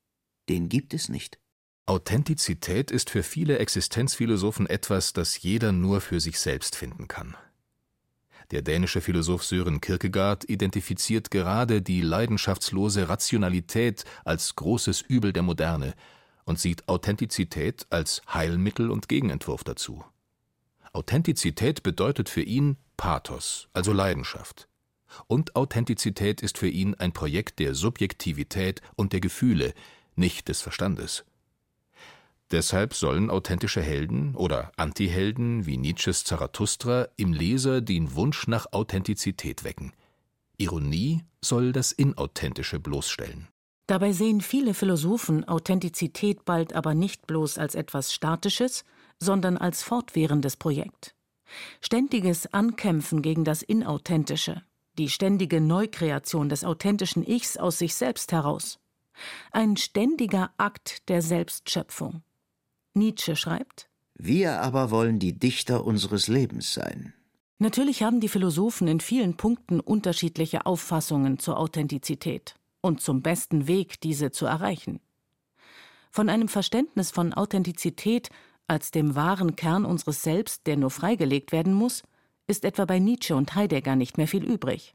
den 0.49 0.69
gibt 0.69 0.93
es 0.95 1.09
nicht. 1.09 1.39
Authentizität 1.87 2.91
ist 2.91 3.11
für 3.11 3.23
viele 3.23 3.59
Existenzphilosophen 3.59 4.67
etwas, 4.67 5.13
das 5.13 5.41
jeder 5.41 5.71
nur 5.71 6.01
für 6.01 6.19
sich 6.19 6.41
selbst 6.41 6.75
finden 6.75 7.07
kann. 7.07 7.37
Der 8.53 8.63
dänische 8.63 9.01
Philosoph 9.01 9.45
Sören 9.45 9.81
Kierkegaard 9.81 10.49
identifiziert 10.49 11.31
gerade 11.31 11.83
die 11.83 12.01
leidenschaftslose 12.01 13.09
Rationalität 13.09 14.05
als 14.25 14.55
großes 14.55 15.01
Übel 15.03 15.33
der 15.33 15.43
Moderne 15.43 15.95
und 16.45 16.61
sieht 16.61 16.89
Authentizität 16.89 17.87
als 17.91 18.23
Heilmittel 18.33 18.91
und 18.91 19.09
Gegenentwurf 19.09 19.65
dazu. 19.65 20.05
Authentizität 20.93 21.83
bedeutet 21.83 22.29
für 22.29 22.43
ihn 22.43 22.77
Pathos, 22.97 23.69
also 23.73 23.93
Leidenschaft. 23.93 24.69
Und 25.27 25.57
Authentizität 25.57 26.41
ist 26.41 26.57
für 26.59 26.69
ihn 26.69 26.95
ein 26.95 27.13
Projekt 27.13 27.59
der 27.59 27.75
Subjektivität 27.75 28.81
und 28.95 29.13
der 29.13 29.21
Gefühle, 29.21 29.75
nicht 30.15 30.49
des 30.49 30.63
Verstandes. 30.63 31.25
Deshalb 32.53 32.95
sollen 32.95 33.29
authentische 33.29 33.83
Helden 33.83 34.37
oder 34.37 34.71
Antihelden 34.77 35.67
wie 35.67 35.77
Nietzsches 35.77 36.23
Zarathustra 36.23 37.09
im 37.17 37.33
Leser 37.33 37.81
den 37.81 38.15
Wunsch 38.15 38.47
nach 38.47 38.67
Authentizität 38.73 39.65
wecken. 39.65 39.93
Ironie 40.57 41.25
soll 41.43 41.73
das 41.73 41.91
Inauthentische 41.91 42.79
bloßstellen. 42.79 43.49
Dabei 43.89 44.13
sehen 44.13 44.41
viele 44.41 44.75
Philosophen 44.75 45.47
Authentizität 45.47 46.45
bald 46.45 46.73
aber 46.73 46.95
nicht 46.95 47.27
bloß 47.27 47.59
als 47.59 47.75
etwas 47.75 48.13
Statisches, 48.13 48.85
sondern 49.19 49.57
als 49.57 49.83
fortwährendes 49.83 50.57
Projekt. 50.57 51.15
Ständiges 51.81 52.53
Ankämpfen 52.53 53.23
gegen 53.23 53.45
das 53.45 53.63
Inauthentische, 53.63 54.63
die 54.99 55.09
ständige 55.09 55.61
Neukreation 55.61 56.49
des 56.49 56.65
authentischen 56.65 57.27
Ichs 57.27 57.57
aus 57.57 57.79
sich 57.79 57.95
selbst 57.95 58.33
heraus. 58.33 58.79
Ein 59.53 59.77
ständiger 59.77 60.51
Akt 60.59 61.09
der 61.09 61.23
Selbstschöpfung. 61.23 62.23
Nietzsche 62.97 63.37
schreibt 63.37 63.89
Wir 64.15 64.63
aber 64.63 64.91
wollen 64.91 65.19
die 65.19 65.39
Dichter 65.39 65.85
unseres 65.85 66.29
Lebens 66.29 66.73
sein. 66.73 67.13
Natürlich 67.59 68.03
haben 68.03 68.21
die 68.21 68.29
Philosophen 68.29 68.89
in 68.89 69.01
vielen 69.01 69.37
Punkten 69.37 69.81
unterschiedliche 69.81 70.67
Auffassungen 70.67 71.39
zur 71.39 71.59
Authentizität 71.59 72.55
und 72.81 73.01
zum 73.01 73.23
besten 73.23 73.67
Weg, 73.67 74.01
diese 74.01 74.31
zu 74.31 74.47
erreichen. 74.47 75.01
Von 76.11 76.29
einem 76.29 76.49
Verständnis 76.49 77.11
von 77.11 77.35
Authentizität 77.35 78.31
als 78.67 78.91
dem 78.91 79.15
wahren 79.15 79.57
Kern 79.57 79.85
unseres 79.85 80.23
Selbst, 80.23 80.67
der 80.67 80.77
nur 80.77 80.91
freigelegt 80.91 81.53
werden 81.53 81.75
muss, 81.75 82.03
ist 82.47 82.65
etwa 82.65 82.85
bei 82.85 82.99
Nietzsche 82.99 83.37
und 83.37 83.55
Heidegger 83.55 83.97
nicht 83.97 84.17
mehr 84.17 84.29
viel 84.29 84.45
übrig. 84.45 84.95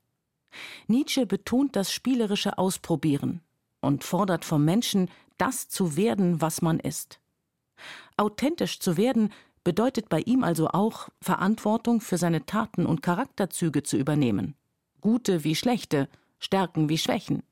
Nietzsche 0.87 1.25
betont 1.25 1.75
das 1.75 1.91
spielerische 1.91 2.57
Ausprobieren 2.57 3.41
und 3.79 4.03
fordert 4.03 4.43
vom 4.43 4.65
Menschen, 4.65 5.09
das 5.37 5.69
zu 5.69 5.95
werden, 5.95 6.41
was 6.41 6.61
man 6.61 6.79
ist. 6.79 7.20
Authentisch 8.17 8.79
zu 8.79 8.97
werden 8.97 9.31
bedeutet 9.63 10.09
bei 10.09 10.21
ihm 10.21 10.43
also 10.43 10.69
auch, 10.69 11.09
Verantwortung 11.21 12.01
für 12.01 12.17
seine 12.17 12.45
Taten 12.45 12.85
und 12.85 13.01
Charakterzüge 13.01 13.83
zu 13.83 13.97
übernehmen, 13.97 14.55
gute 15.01 15.43
wie 15.43 15.55
schlechte, 15.55 16.09
Stärken 16.39 16.89
wie 16.89 16.97
Schwächen, 16.97 17.43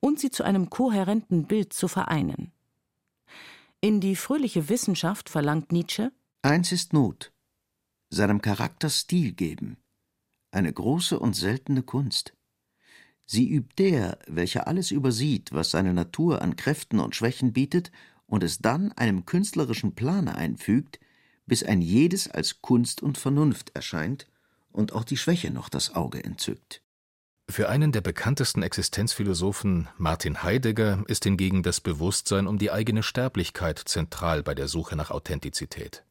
und 0.00 0.20
sie 0.20 0.30
zu 0.30 0.44
einem 0.44 0.68
kohärenten 0.68 1.46
Bild 1.46 1.72
zu 1.72 1.88
vereinen. 1.88 2.52
In 3.80 4.00
die 4.00 4.16
fröhliche 4.16 4.68
Wissenschaft 4.68 5.28
verlangt 5.28 5.72
Nietzsche 5.72 6.12
Eins 6.42 6.72
ist 6.72 6.92
Not, 6.92 7.32
seinem 8.10 8.40
Charakter 8.40 8.88
Stil 8.88 9.32
geben, 9.32 9.78
eine 10.50 10.72
große 10.72 11.18
und 11.18 11.34
seltene 11.34 11.82
Kunst. 11.82 12.34
Sie 13.24 13.48
übt 13.48 13.82
der, 13.82 14.18
welcher 14.28 14.68
alles 14.68 14.92
übersieht, 14.92 15.52
was 15.52 15.70
seine 15.70 15.92
Natur 15.92 16.42
an 16.42 16.54
Kräften 16.54 17.00
und 17.00 17.16
Schwächen 17.16 17.52
bietet, 17.52 17.90
und 18.26 18.42
es 18.42 18.58
dann 18.58 18.92
einem 18.92 19.26
künstlerischen 19.26 19.94
Plane 19.94 20.36
einfügt, 20.36 20.98
bis 21.46 21.62
ein 21.62 21.80
jedes 21.80 22.28
als 22.28 22.60
Kunst 22.60 23.02
und 23.02 23.18
Vernunft 23.18 23.70
erscheint 23.74 24.26
und 24.72 24.92
auch 24.92 25.04
die 25.04 25.16
Schwäche 25.16 25.50
noch 25.50 25.68
das 25.68 25.94
Auge 25.94 26.22
entzückt. 26.22 26.82
Für 27.48 27.68
einen 27.68 27.92
der 27.92 28.00
bekanntesten 28.00 28.62
Existenzphilosophen, 28.62 29.88
Martin 29.96 30.42
Heidegger, 30.42 31.04
ist 31.06 31.22
hingegen 31.22 31.62
das 31.62 31.80
Bewusstsein 31.80 32.48
um 32.48 32.58
die 32.58 32.72
eigene 32.72 33.04
Sterblichkeit 33.04 33.78
zentral 33.78 34.42
bei 34.42 34.54
der 34.54 34.66
Suche 34.66 34.96
nach 34.96 35.12
Authentizität. 35.12 36.04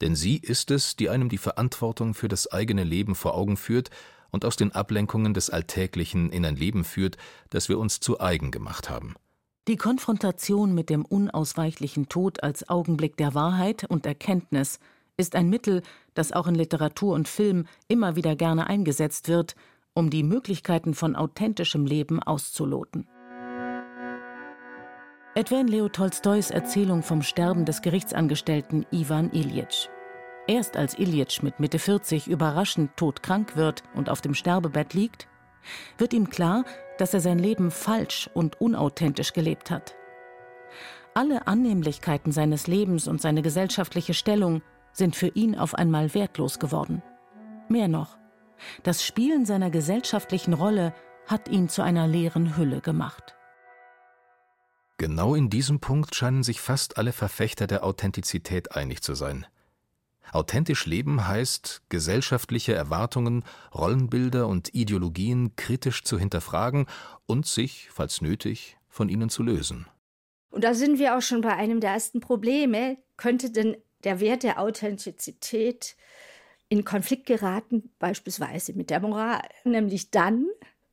Denn 0.00 0.14
sie 0.14 0.36
ist 0.36 0.70
es, 0.70 0.94
die 0.94 1.10
einem 1.10 1.28
die 1.28 1.38
Verantwortung 1.38 2.14
für 2.14 2.28
das 2.28 2.50
eigene 2.52 2.84
Leben 2.84 3.16
vor 3.16 3.34
Augen 3.34 3.56
führt 3.56 3.90
und 4.30 4.44
aus 4.44 4.54
den 4.54 4.70
Ablenkungen 4.70 5.34
des 5.34 5.50
Alltäglichen 5.50 6.30
in 6.30 6.46
ein 6.46 6.54
Leben 6.54 6.84
führt, 6.84 7.16
das 7.50 7.68
wir 7.68 7.80
uns 7.80 7.98
zu 7.98 8.20
eigen 8.20 8.52
gemacht 8.52 8.88
haben. 8.88 9.16
Die 9.68 9.76
Konfrontation 9.76 10.74
mit 10.74 10.88
dem 10.88 11.04
unausweichlichen 11.04 12.08
Tod 12.08 12.42
als 12.42 12.70
Augenblick 12.70 13.18
der 13.18 13.34
Wahrheit 13.34 13.84
und 13.84 14.06
Erkenntnis 14.06 14.80
ist 15.18 15.36
ein 15.36 15.50
Mittel, 15.50 15.82
das 16.14 16.32
auch 16.32 16.46
in 16.46 16.54
Literatur 16.54 17.12
und 17.12 17.28
Film 17.28 17.66
immer 17.86 18.16
wieder 18.16 18.34
gerne 18.34 18.66
eingesetzt 18.66 19.28
wird, 19.28 19.56
um 19.92 20.08
die 20.08 20.22
Möglichkeiten 20.22 20.94
von 20.94 21.14
authentischem 21.14 21.84
Leben 21.84 22.22
auszuloten. 22.22 23.06
Etwa 25.34 25.60
in 25.60 25.68
Leo 25.68 25.90
Tolstois 25.90 26.50
Erzählung 26.50 27.02
vom 27.02 27.20
Sterben 27.20 27.66
des 27.66 27.82
Gerichtsangestellten 27.82 28.86
Iwan 28.90 29.30
Ilyich. 29.32 29.90
Erst 30.46 30.78
als 30.78 30.98
Ilyich 30.98 31.42
mit 31.42 31.60
Mitte 31.60 31.78
40 31.78 32.26
überraschend 32.26 32.96
todkrank 32.96 33.54
wird 33.54 33.82
und 33.94 34.08
auf 34.08 34.22
dem 34.22 34.32
Sterbebett 34.32 34.94
liegt, 34.94 35.28
wird 35.98 36.14
ihm 36.14 36.30
klar, 36.30 36.64
dass 36.98 37.14
er 37.14 37.20
sein 37.20 37.38
Leben 37.38 37.70
falsch 37.70 38.28
und 38.34 38.60
unauthentisch 38.60 39.32
gelebt 39.32 39.70
hat. 39.70 39.96
Alle 41.14 41.46
Annehmlichkeiten 41.46 42.32
seines 42.32 42.66
Lebens 42.66 43.08
und 43.08 43.20
seine 43.20 43.42
gesellschaftliche 43.42 44.14
Stellung 44.14 44.62
sind 44.92 45.16
für 45.16 45.28
ihn 45.28 45.56
auf 45.56 45.74
einmal 45.74 46.14
wertlos 46.14 46.58
geworden. 46.58 47.02
Mehr 47.68 47.88
noch, 47.88 48.18
das 48.82 49.04
Spielen 49.04 49.46
seiner 49.46 49.70
gesellschaftlichen 49.70 50.52
Rolle 50.52 50.94
hat 51.26 51.48
ihn 51.48 51.68
zu 51.68 51.82
einer 51.82 52.06
leeren 52.06 52.56
Hülle 52.56 52.80
gemacht. 52.80 53.36
Genau 54.96 55.34
in 55.34 55.48
diesem 55.48 55.78
Punkt 55.78 56.14
scheinen 56.14 56.42
sich 56.42 56.60
fast 56.60 56.96
alle 56.98 57.12
Verfechter 57.12 57.66
der 57.66 57.84
Authentizität 57.84 58.74
einig 58.74 59.00
zu 59.02 59.14
sein. 59.14 59.46
Authentisch 60.32 60.86
leben 60.86 61.26
heißt, 61.26 61.82
gesellschaftliche 61.88 62.74
Erwartungen, 62.74 63.44
Rollenbilder 63.74 64.46
und 64.46 64.74
Ideologien 64.74 65.56
kritisch 65.56 66.04
zu 66.04 66.18
hinterfragen 66.18 66.86
und 67.26 67.46
sich, 67.46 67.88
falls 67.92 68.20
nötig, 68.20 68.76
von 68.88 69.08
ihnen 69.08 69.30
zu 69.30 69.42
lösen. 69.42 69.86
Und 70.50 70.64
da 70.64 70.74
sind 70.74 70.98
wir 70.98 71.16
auch 71.16 71.22
schon 71.22 71.40
bei 71.40 71.54
einem 71.54 71.80
der 71.80 71.90
ersten 71.90 72.20
Probleme. 72.20 72.98
Könnte 73.16 73.50
denn 73.50 73.76
der 74.04 74.20
Wert 74.20 74.42
der 74.42 74.60
Authentizität 74.60 75.96
in 76.68 76.84
Konflikt 76.84 77.26
geraten, 77.26 77.90
beispielsweise 77.98 78.72
mit 78.74 78.90
der 78.90 79.00
Moral. 79.00 79.48
Nämlich 79.64 80.10
dann, 80.10 80.46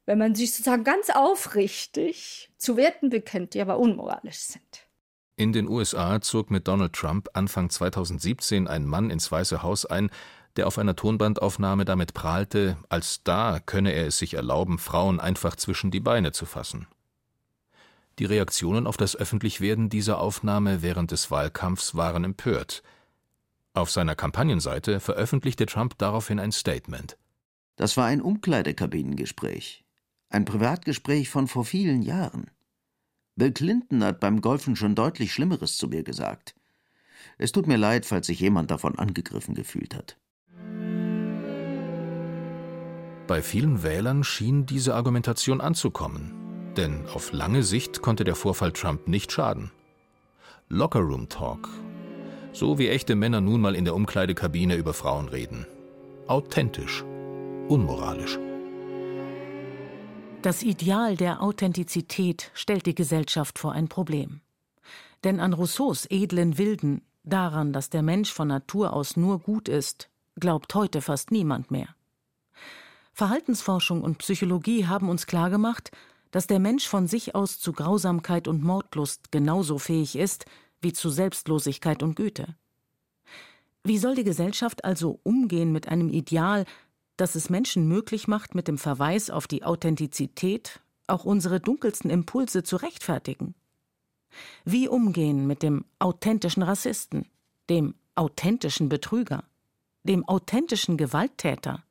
wenn 0.06 0.18
man 0.18 0.36
sich 0.36 0.52
sozusagen 0.52 0.84
ganz 0.84 1.10
aufrichtig 1.10 2.50
zu 2.58 2.78
Werten 2.78 3.10
bekennt, 3.10 3.54
die 3.54 3.62
aber 3.62 3.80
unmoralisch 3.80 4.40
sind. 4.40 4.85
In 5.38 5.52
den 5.52 5.68
USA 5.68 6.22
zog 6.22 6.50
mit 6.50 6.68
Donald 6.68 6.94
Trump 6.94 7.28
Anfang 7.34 7.70
2017 7.70 8.68
ein 8.68 8.86
Mann 8.86 9.10
ins 9.10 9.30
Weiße 9.30 9.62
Haus 9.64 9.86
ein, 9.86 10.10
der 10.56 10.66
auf 10.66 10.78
einer 10.78 10.96
Tonbandaufnahme 10.96 11.84
damit 11.84 12.14
prahlte, 12.14 12.78
als 12.88 13.22
da 13.24 13.60
könne 13.60 13.92
er 13.92 14.08
es 14.08 14.18
sich 14.18 14.36
erlauben, 14.36 14.78
Frauen 14.78 15.20
einfach 15.20 15.58
zwischen 15.58 15.92
die 15.92 16.00
Beine 16.00 16.32
zu 16.32 16.46
fassen. 16.46 16.88
Die 18.18 18.24
Reaktionen 18.24 18.88
auf 18.88 18.96
das 18.96 19.18
Öffentlichwerden 19.18 19.90
dieser 19.90 20.20
Aufnahme 20.20 20.82
während 20.82 21.12
des 21.12 21.30
Wahlkampfs 21.32 21.96
waren 21.96 22.24
empört. 22.24 22.82
Auf 23.74 23.92
seiner 23.92 24.16
Kampagnenseite 24.16 25.02
veröffentlichte 25.02 25.66
Trump 25.66 25.98
daraufhin 25.98 26.40
ein 26.40 26.54
Statement. 26.54 27.18
Das 27.76 27.98
war 27.98 28.06
ein 28.06 28.22
Umkleidekabinengespräch. 28.22 29.84
Ein 30.30 30.46
Privatgespräch 30.46 31.30
von 31.30 31.50
vor 31.50 31.66
vielen 31.66 32.02
Jahren. 32.02 32.50
Bill 33.38 33.52
Clinton 33.52 34.04
hat 34.04 34.22
beim 34.22 34.40
Golfen 34.40 34.76
schon 34.76 34.96
deutlich 34.96 35.34
Schlimmeres 35.34 35.76
zu 35.78 35.90
mir 35.90 36.04
gesagt. 36.04 36.56
Es 37.38 37.52
tut 37.52 37.68
mir 37.68 37.78
leid, 37.78 38.06
falls 38.06 38.28
sich 38.28 38.40
jemand 38.40 38.72
davon 38.72 38.98
angegriffen 38.98 39.56
gefühlt 39.56 39.94
hat. 39.94 40.18
Bei 43.28 43.42
vielen 43.42 43.84
Wählern 43.84 44.24
schien 44.24 44.66
diese 44.66 44.96
Argumentation 44.96 45.60
anzukommen, 45.60 46.74
denn 46.78 47.08
auf 47.08 47.34
lange 47.34 47.64
Sicht 47.64 48.02
konnte 48.02 48.24
der 48.24 48.36
Vorfall 48.36 48.72
Trump 48.72 49.08
nicht 49.08 49.32
schaden. 49.32 49.72
Lockerroom 50.70 51.28
Talk 51.28 51.70
So 52.54 52.78
wie 52.78 52.88
echte 52.88 53.16
Männer 53.16 53.42
nun 53.42 53.60
mal 53.60 53.76
in 53.76 53.84
der 53.84 53.96
Umkleidekabine 53.96 54.76
über 54.76 54.94
Frauen 54.94 55.28
reden. 55.28 55.66
Authentisch, 56.28 57.04
unmoralisch. 57.68 58.40
Das 60.46 60.62
Ideal 60.62 61.18
der 61.18 61.42
Authentizität 61.42 62.52
stellt 62.54 62.86
die 62.86 62.94
Gesellschaft 62.94 63.58
vor 63.58 63.72
ein 63.72 63.88
Problem. 63.88 64.42
Denn 65.24 65.40
an 65.40 65.54
Rousseaus 65.54 66.06
edlen 66.06 66.60
Wilden, 66.60 67.02
daran, 67.24 67.74
dass 67.74 67.90
der 67.90 68.04
Mensch 68.04 68.32
von 68.32 68.50
Natur 68.50 68.94
aus 68.94 69.18
nur 69.18 69.40
gut 69.40 69.68
ist, 69.68 70.12
glaubt 70.40 70.76
heute 70.76 71.02
fast 71.02 71.32
niemand 71.32 71.72
mehr. 71.72 71.88
Verhaltensforschung 73.12 74.04
und 74.04 74.20
Psychologie 74.20 74.86
haben 74.86 75.10
uns 75.10 75.26
klargemacht, 75.26 75.90
dass 76.30 76.46
der 76.46 76.60
Mensch 76.60 76.88
von 76.88 77.08
sich 77.08 77.34
aus 77.34 77.58
zu 77.58 77.74
Grausamkeit 77.74 78.48
und 78.48 78.64
Mordlust 78.64 79.32
genauso 79.32 79.80
fähig 79.80 80.16
ist 80.16 80.46
wie 80.80 80.94
zu 80.94 81.10
Selbstlosigkeit 81.10 82.04
und 82.04 82.16
Güte. 82.16 82.56
Wie 83.84 83.98
soll 83.98 84.14
die 84.14 84.24
Gesellschaft 84.24 84.86
also 84.86 85.20
umgehen 85.24 85.72
mit 85.72 85.88
einem 85.88 86.10
Ideal, 86.10 86.66
das 87.18 87.36
es 87.36 87.50
Menschen 87.50 87.88
möglich 87.88 88.28
macht, 88.28 88.56
mit 88.56 88.68
dem 88.68 88.78
Verweis 88.78 89.30
auf 89.30 89.48
die 89.48 89.64
Authentizität 89.64 90.82
auch 91.08 91.26
unsere 91.26 91.60
dunkelsten 91.60 92.10
Impulse 92.10 92.64
zu 92.64 92.78
rechtfertigen? 92.78 93.56
Wie 94.64 94.88
umgehen 94.88 95.48
mit 95.48 95.64
dem 95.64 95.86
authentischen 96.00 96.64
Rassisten, 96.64 97.28
dem 97.70 97.96
authentischen 98.16 98.90
Betrüger, 98.90 99.44
dem 100.04 100.28
authentischen 100.28 100.98
Gewalttäter? 100.98 101.84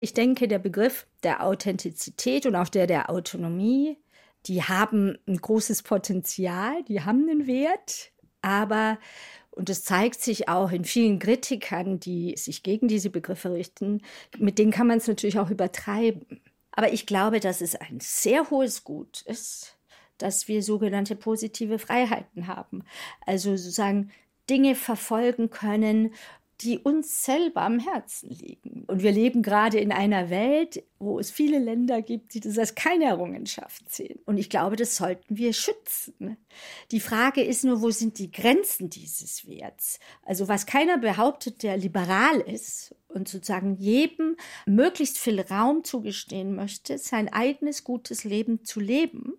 Ich 0.00 0.14
denke, 0.14 0.48
der 0.48 0.58
Begriff 0.58 1.06
der 1.22 1.44
Authentizität 1.44 2.46
und 2.46 2.54
auch 2.54 2.68
der 2.68 2.86
der 2.86 3.10
Autonomie, 3.10 3.98
die 4.46 4.62
haben 4.62 5.18
ein 5.26 5.38
großes 5.38 5.82
Potenzial, 5.82 6.82
die 6.84 7.02
haben 7.02 7.28
einen 7.28 7.46
Wert, 7.46 8.12
aber 8.42 8.98
und 9.56 9.70
es 9.70 9.82
zeigt 9.82 10.20
sich 10.20 10.48
auch 10.48 10.70
in 10.70 10.84
vielen 10.84 11.18
Kritikern, 11.18 11.98
die 11.98 12.36
sich 12.36 12.62
gegen 12.62 12.88
diese 12.88 13.08
Begriffe 13.08 13.52
richten, 13.52 14.02
mit 14.38 14.58
denen 14.58 14.70
kann 14.70 14.86
man 14.86 14.98
es 14.98 15.08
natürlich 15.08 15.38
auch 15.38 15.50
übertreiben. 15.50 16.42
Aber 16.72 16.92
ich 16.92 17.06
glaube, 17.06 17.40
dass 17.40 17.62
es 17.62 17.74
ein 17.74 17.98
sehr 18.00 18.50
hohes 18.50 18.84
Gut 18.84 19.22
ist, 19.22 19.78
dass 20.18 20.46
wir 20.46 20.62
sogenannte 20.62 21.16
positive 21.16 21.78
Freiheiten 21.78 22.48
haben. 22.48 22.84
Also 23.24 23.56
sozusagen 23.56 24.10
Dinge 24.50 24.74
verfolgen 24.74 25.48
können, 25.48 26.12
die 26.62 26.78
uns 26.78 27.24
selber 27.24 27.62
am 27.62 27.78
Herzen 27.78 28.30
liegen. 28.30 28.84
Und 28.86 29.02
wir 29.02 29.12
leben 29.12 29.42
gerade 29.42 29.78
in 29.78 29.92
einer 29.92 30.30
Welt, 30.30 30.82
wo 30.98 31.18
es 31.18 31.30
viele 31.30 31.58
Länder 31.58 32.00
gibt, 32.00 32.32
die 32.34 32.40
das 32.40 32.58
als 32.58 32.74
keine 32.74 33.04
Errungenschaft 33.04 33.92
sehen. 33.92 34.20
Und 34.24 34.38
ich 34.38 34.48
glaube, 34.48 34.76
das 34.76 34.96
sollten 34.96 35.36
wir 35.36 35.52
schützen. 35.52 36.38
Die 36.90 37.00
Frage 37.00 37.42
ist 37.42 37.64
nur, 37.64 37.82
wo 37.82 37.90
sind 37.90 38.18
die 38.18 38.30
Grenzen 38.30 38.88
dieses 38.88 39.46
Werts? 39.46 39.98
Also 40.22 40.48
was 40.48 40.64
keiner 40.64 40.96
behauptet, 40.96 41.62
der 41.62 41.76
liberal 41.76 42.40
ist 42.40 42.94
und 43.08 43.28
sozusagen 43.28 43.76
jedem 43.76 44.36
möglichst 44.64 45.18
viel 45.18 45.40
Raum 45.40 45.84
zugestehen 45.84 46.56
möchte, 46.56 46.96
sein 46.96 47.30
eigenes 47.30 47.84
gutes 47.84 48.24
Leben 48.24 48.64
zu 48.64 48.80
leben 48.80 49.34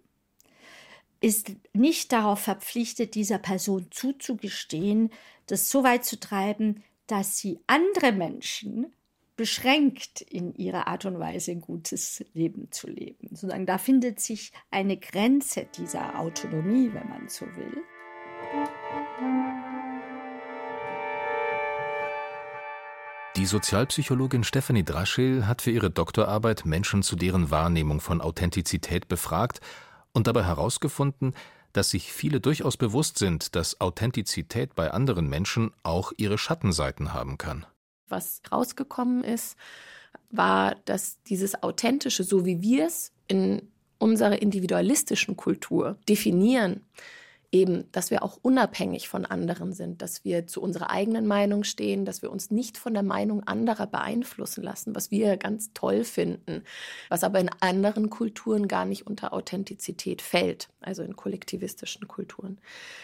ist 1.19 1.51
nicht 1.73 2.11
darauf 2.11 2.39
verpflichtet, 2.39 3.15
dieser 3.15 3.39
Person 3.39 3.87
zuzugestehen, 3.89 5.09
das 5.47 5.69
so 5.69 5.83
weit 5.83 6.05
zu 6.05 6.19
treiben, 6.19 6.83
dass 7.07 7.37
sie 7.37 7.59
andere 7.67 8.11
Menschen 8.11 8.93
beschränkt 9.35 10.21
in 10.21 10.53
ihrer 10.55 10.87
Art 10.87 11.05
und 11.05 11.19
Weise 11.19 11.51
ein 11.51 11.61
gutes 11.61 12.25
Leben 12.33 12.71
zu 12.71 12.87
leben. 12.87 13.29
Sozusagen 13.29 13.65
da 13.65 13.77
findet 13.77 14.19
sich 14.19 14.51
eine 14.71 14.97
Grenze 14.97 15.67
dieser 15.77 16.19
Autonomie, 16.19 16.91
wenn 16.93 17.07
man 17.07 17.29
so 17.29 17.45
will. 17.55 17.83
Die 23.37 23.45
Sozialpsychologin 23.45 24.43
Stephanie 24.43 24.83
Draschel 24.83 25.45
hat 25.45 25.61
für 25.61 25.69
ihre 25.69 25.91
Doktorarbeit 25.91 26.65
Menschen 26.65 27.03
zu 27.03 27.15
deren 27.15 27.51
Wahrnehmung 27.51 28.01
von 28.01 28.19
Authentizität 28.19 29.07
befragt 29.07 29.61
und 30.11 30.25
dabei 30.25 30.43
herausgefunden, 30.43 31.35
dass 31.77 31.91
sich 31.91 32.11
viele 32.11 32.41
durchaus 32.41 32.75
bewusst 32.75 33.19
sind, 33.19 33.55
dass 33.55 33.79
Authentizität 33.79 34.73
bei 34.73 34.89
anderen 34.91 35.29
Menschen 35.29 35.71
auch 35.83 36.11
ihre 36.17 36.39
Schattenseiten 36.39 37.13
haben 37.13 37.37
kann. 37.37 37.67
Was 38.09 38.41
rausgekommen 38.51 39.23
ist, 39.23 39.57
war, 40.31 40.75
dass 40.85 41.21
dieses 41.23 41.61
Authentische, 41.61 42.23
so 42.23 42.45
wie 42.45 42.61
wir 42.61 42.87
es 42.87 43.11
in 43.27 43.61
unserer 43.99 44.41
individualistischen 44.41 45.37
Kultur 45.37 45.97
definieren, 46.09 46.81
eben, 47.51 47.89
dass 47.91 48.11
wir 48.11 48.23
auch 48.23 48.37
unabhängig 48.41 49.07
von 49.07 49.25
anderen 49.25 49.71
sind, 49.73 50.01
dass 50.01 50.25
wir 50.25 50.47
zu 50.47 50.61
unserer 50.61 50.89
eigenen 50.89 51.27
Meinung 51.27 51.63
stehen, 51.63 52.03
dass 52.03 52.21
wir 52.21 52.31
uns 52.31 52.51
nicht 52.51 52.77
von 52.77 52.93
der 52.93 53.03
Meinung 53.03 53.43
anderer 53.43 53.87
beeinflussen 53.87 54.63
lassen, 54.63 54.95
was 54.95 55.11
wir 55.11 55.37
ganz 55.37 55.71
toll 55.73 56.03
finden, 56.03 56.63
was 57.09 57.23
aber 57.23 57.39
in 57.39 57.49
anderen 57.61 58.09
Kulturen 58.09 58.67
gar 58.67 58.85
nicht 58.85 59.07
unter 59.07 59.33
Authentizität 59.33 60.21
fällt, 60.21 60.69
also 60.81 61.03
in 61.03 61.15
kollektivistischen 61.15 62.07
Kulturen, 62.07 62.59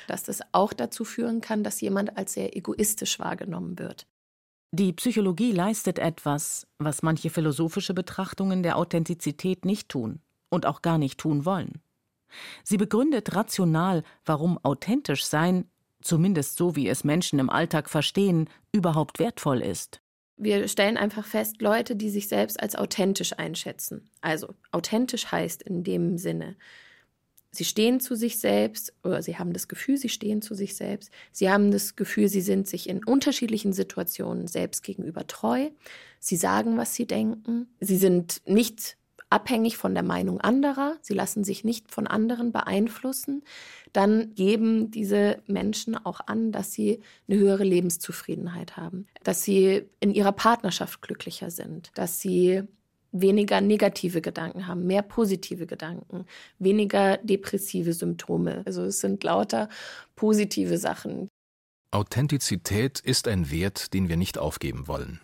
dass 0.07 0.23
das 0.23 0.41
auch 0.51 0.73
dazu 0.73 1.05
führen 1.05 1.39
kann, 1.39 1.63
dass 1.63 1.79
jemand 1.79 2.17
als 2.17 2.33
sehr 2.33 2.55
egoistisch 2.55 3.19
wahrgenommen 3.19 3.79
wird. 3.79 4.07
Die 4.75 4.91
Psychologie 4.93 5.51
leistet 5.51 5.99
etwas, 5.99 6.65
was 6.79 7.03
manche 7.03 7.29
philosophische 7.29 7.93
Betrachtungen 7.93 8.63
der 8.63 8.77
Authentizität 8.77 9.65
nicht 9.65 9.87
tun 9.87 10.19
und 10.49 10.65
auch 10.65 10.81
gar 10.81 10.97
nicht 10.97 11.19
tun 11.19 11.45
wollen. 11.45 11.82
Sie 12.63 12.77
begründet 12.77 13.35
rational, 13.35 14.03
warum 14.25 14.57
authentisch 14.63 15.25
sein, 15.25 15.65
zumindest 16.01 16.57
so 16.57 16.75
wie 16.75 16.87
es 16.87 17.03
Menschen 17.03 17.39
im 17.39 17.49
Alltag 17.49 17.89
verstehen, 17.89 18.49
überhaupt 18.71 19.19
wertvoll 19.19 19.61
ist. 19.61 20.01
Wir 20.35 20.67
stellen 20.67 20.97
einfach 20.97 21.25
fest, 21.25 21.61
Leute, 21.61 21.95
die 21.95 22.09
sich 22.09 22.27
selbst 22.27 22.59
als 22.59 22.75
authentisch 22.75 23.37
einschätzen. 23.37 24.09
Also 24.21 24.53
authentisch 24.71 25.31
heißt 25.31 25.61
in 25.61 25.83
dem 25.83 26.17
Sinne, 26.17 26.55
sie 27.51 27.65
stehen 27.65 27.99
zu 27.99 28.15
sich 28.15 28.39
selbst 28.39 28.93
oder 29.03 29.21
sie 29.21 29.37
haben 29.37 29.53
das 29.53 29.67
Gefühl, 29.67 29.97
sie 29.97 30.09
stehen 30.09 30.41
zu 30.41 30.55
sich 30.55 30.75
selbst. 30.75 31.11
Sie 31.31 31.49
haben 31.49 31.71
das 31.71 31.95
Gefühl, 31.95 32.27
sie 32.27 32.41
sind 32.41 32.67
sich 32.67 32.89
in 32.89 33.03
unterschiedlichen 33.03 33.73
Situationen 33.73 34.47
selbst 34.47 34.83
gegenüber 34.83 35.27
treu. 35.27 35.69
Sie 36.19 36.35
sagen, 36.35 36.77
was 36.77 36.95
sie 36.95 37.05
denken. 37.05 37.67
Sie 37.79 37.97
sind 37.97 38.41
nicht 38.45 38.97
abhängig 39.33 39.77
von 39.77 39.93
der 39.95 40.03
Meinung 40.03 40.39
anderer, 40.39 40.95
sie 41.01 41.15
lassen 41.15 41.43
sich 41.43 41.63
nicht 41.63 41.91
von 41.91 42.05
anderen 42.05 42.51
beeinflussen, 42.51 43.43
dann 43.91 44.35
geben 44.35 44.91
diese 44.91 45.41
Menschen 45.47 45.97
auch 45.97 46.21
an, 46.27 46.51
dass 46.51 46.71
sie 46.71 47.01
eine 47.27 47.39
höhere 47.39 47.63
Lebenszufriedenheit 47.63 48.77
haben, 48.77 49.07
dass 49.23 49.43
sie 49.43 49.89
in 49.99 50.13
ihrer 50.13 50.31
Partnerschaft 50.31 51.01
glücklicher 51.01 51.49
sind, 51.49 51.91
dass 51.95 52.19
sie 52.19 52.63
weniger 53.11 53.59
negative 53.59 54.21
Gedanken 54.21 54.67
haben, 54.67 54.85
mehr 54.85 55.01
positive 55.01 55.65
Gedanken, 55.65 56.25
weniger 56.59 57.17
depressive 57.17 57.93
Symptome. 57.93 58.61
Also 58.65 58.83
es 58.83 58.99
sind 58.99 59.23
lauter 59.23 59.69
positive 60.15 60.77
Sachen. 60.77 61.27
Authentizität 61.91 62.99
ist 62.99 63.27
ein 63.27 63.51
Wert, 63.51 63.93
den 63.93 64.09
wir 64.09 64.17
nicht 64.17 64.37
aufgeben 64.37 64.87
wollen. 64.87 65.21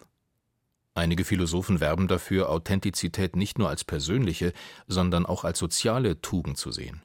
Einige 0.95 1.23
Philosophen 1.23 1.80
werben 1.80 2.08
dafür, 2.08 2.49
Authentizität 2.49 3.36
nicht 3.36 3.58
nur 3.58 3.69
als 3.69 3.84
persönliche, 3.84 4.54
sondern 4.88 5.25
auch 5.25 5.43
als 5.43 5.60
soziale 5.60 6.21
Tugend 6.21 6.58
zu 6.58 6.71
sehen. 6.71 7.04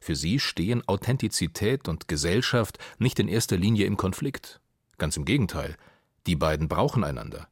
Für 0.00 0.14
sie 0.14 0.38
stehen 0.38 0.86
Authentizität 0.86 1.88
und 1.88 2.08
Gesellschaft 2.08 2.78
nicht 2.98 3.18
in 3.18 3.28
erster 3.28 3.56
Linie 3.56 3.86
im 3.86 3.96
Konflikt. 3.96 4.60
Ganz 4.98 5.16
im 5.16 5.24
Gegenteil, 5.24 5.76
die 6.26 6.36
beiden 6.36 6.68
brauchen 6.68 7.04
einander. 7.04 7.48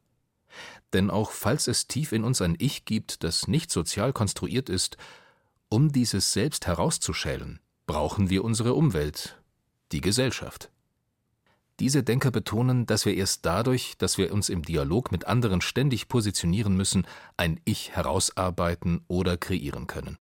Denn 0.93 1.11
auch 1.11 1.33
falls 1.33 1.67
es 1.67 1.89
tief 1.89 2.13
in 2.13 2.23
uns 2.23 2.41
ein 2.41 2.55
Ich 2.59 2.85
gibt, 2.85 3.25
das 3.25 3.49
nicht 3.49 3.71
sozial 3.71 4.13
konstruiert 4.13 4.69
ist, 4.69 4.97
um 5.69 5.91
dieses 5.91 6.33
Selbst 6.33 6.67
herauszuschälen, 6.67 7.59
brauchen 7.87 8.31
wir 8.31 8.45
unsere 8.45 8.75
Umwelt, 8.75 9.43
die 9.91 10.01
Gesellschaft. 10.01 10.71
Diese 11.81 12.05
Denker 12.05 12.31
betonen, 12.31 12.87
dass 12.87 13.05
wir 13.05 13.15
erst 13.15 13.45
dadurch, 13.45 13.95
dass 13.99 14.17
wir 14.17 14.33
uns 14.33 14.49
im 14.49 14.63
Dialog 14.63 15.11
mit 15.11 15.27
anderen 15.27 15.61
ständig 15.61 16.09
positionieren 16.09 16.77
müssen, 16.77 17.07
ein 17.37 17.61
Ich 17.65 17.97
herausarbeiten 17.97 19.05
oder 19.09 19.37
kreieren 19.37 19.89
können. 19.89 20.17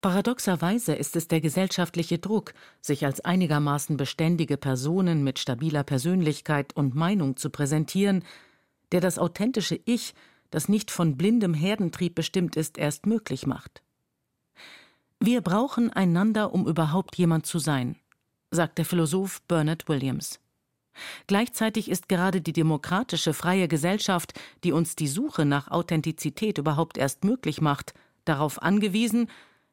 Paradoxerweise 0.00 0.94
ist 0.94 1.16
es 1.16 1.26
der 1.26 1.40
gesellschaftliche 1.40 2.18
Druck, 2.18 2.54
sich 2.80 3.04
als 3.04 3.20
einigermaßen 3.20 3.96
beständige 3.96 4.56
Personen 4.56 5.24
mit 5.24 5.38
stabiler 5.40 5.82
Persönlichkeit 5.82 6.76
und 6.76 6.94
Meinung 6.94 7.36
zu 7.36 7.50
präsentieren, 7.50 8.22
der 8.92 9.00
das 9.00 9.18
authentische 9.18 9.80
Ich, 9.86 10.14
das 10.50 10.68
nicht 10.68 10.90
von 10.90 11.16
blindem 11.16 11.52
Herdentrieb 11.52 12.14
bestimmt 12.14 12.54
ist, 12.54 12.78
erst 12.78 13.06
möglich 13.06 13.46
macht. 13.46 13.82
Wir 15.20 15.40
brauchen 15.40 15.92
einander, 15.92 16.52
um 16.52 16.68
überhaupt 16.68 17.16
jemand 17.16 17.46
zu 17.46 17.58
sein, 17.58 17.96
sagt 18.52 18.78
der 18.78 18.84
Philosoph 18.84 19.42
Bernard 19.42 19.88
Williams. 19.88 20.38
Gleichzeitig 21.26 21.90
ist 21.90 22.08
gerade 22.08 22.40
die 22.40 22.52
demokratische 22.52 23.34
freie 23.34 23.68
Gesellschaft, 23.68 24.32
die 24.64 24.72
uns 24.72 24.96
die 24.96 25.08
Suche 25.08 25.44
nach 25.44 25.70
Authentizität 25.70 26.58
überhaupt 26.58 26.98
erst 26.98 27.24
möglich 27.24 27.60
macht, 27.60 27.94
darauf 28.24 28.62
angewiesen, 28.62 29.28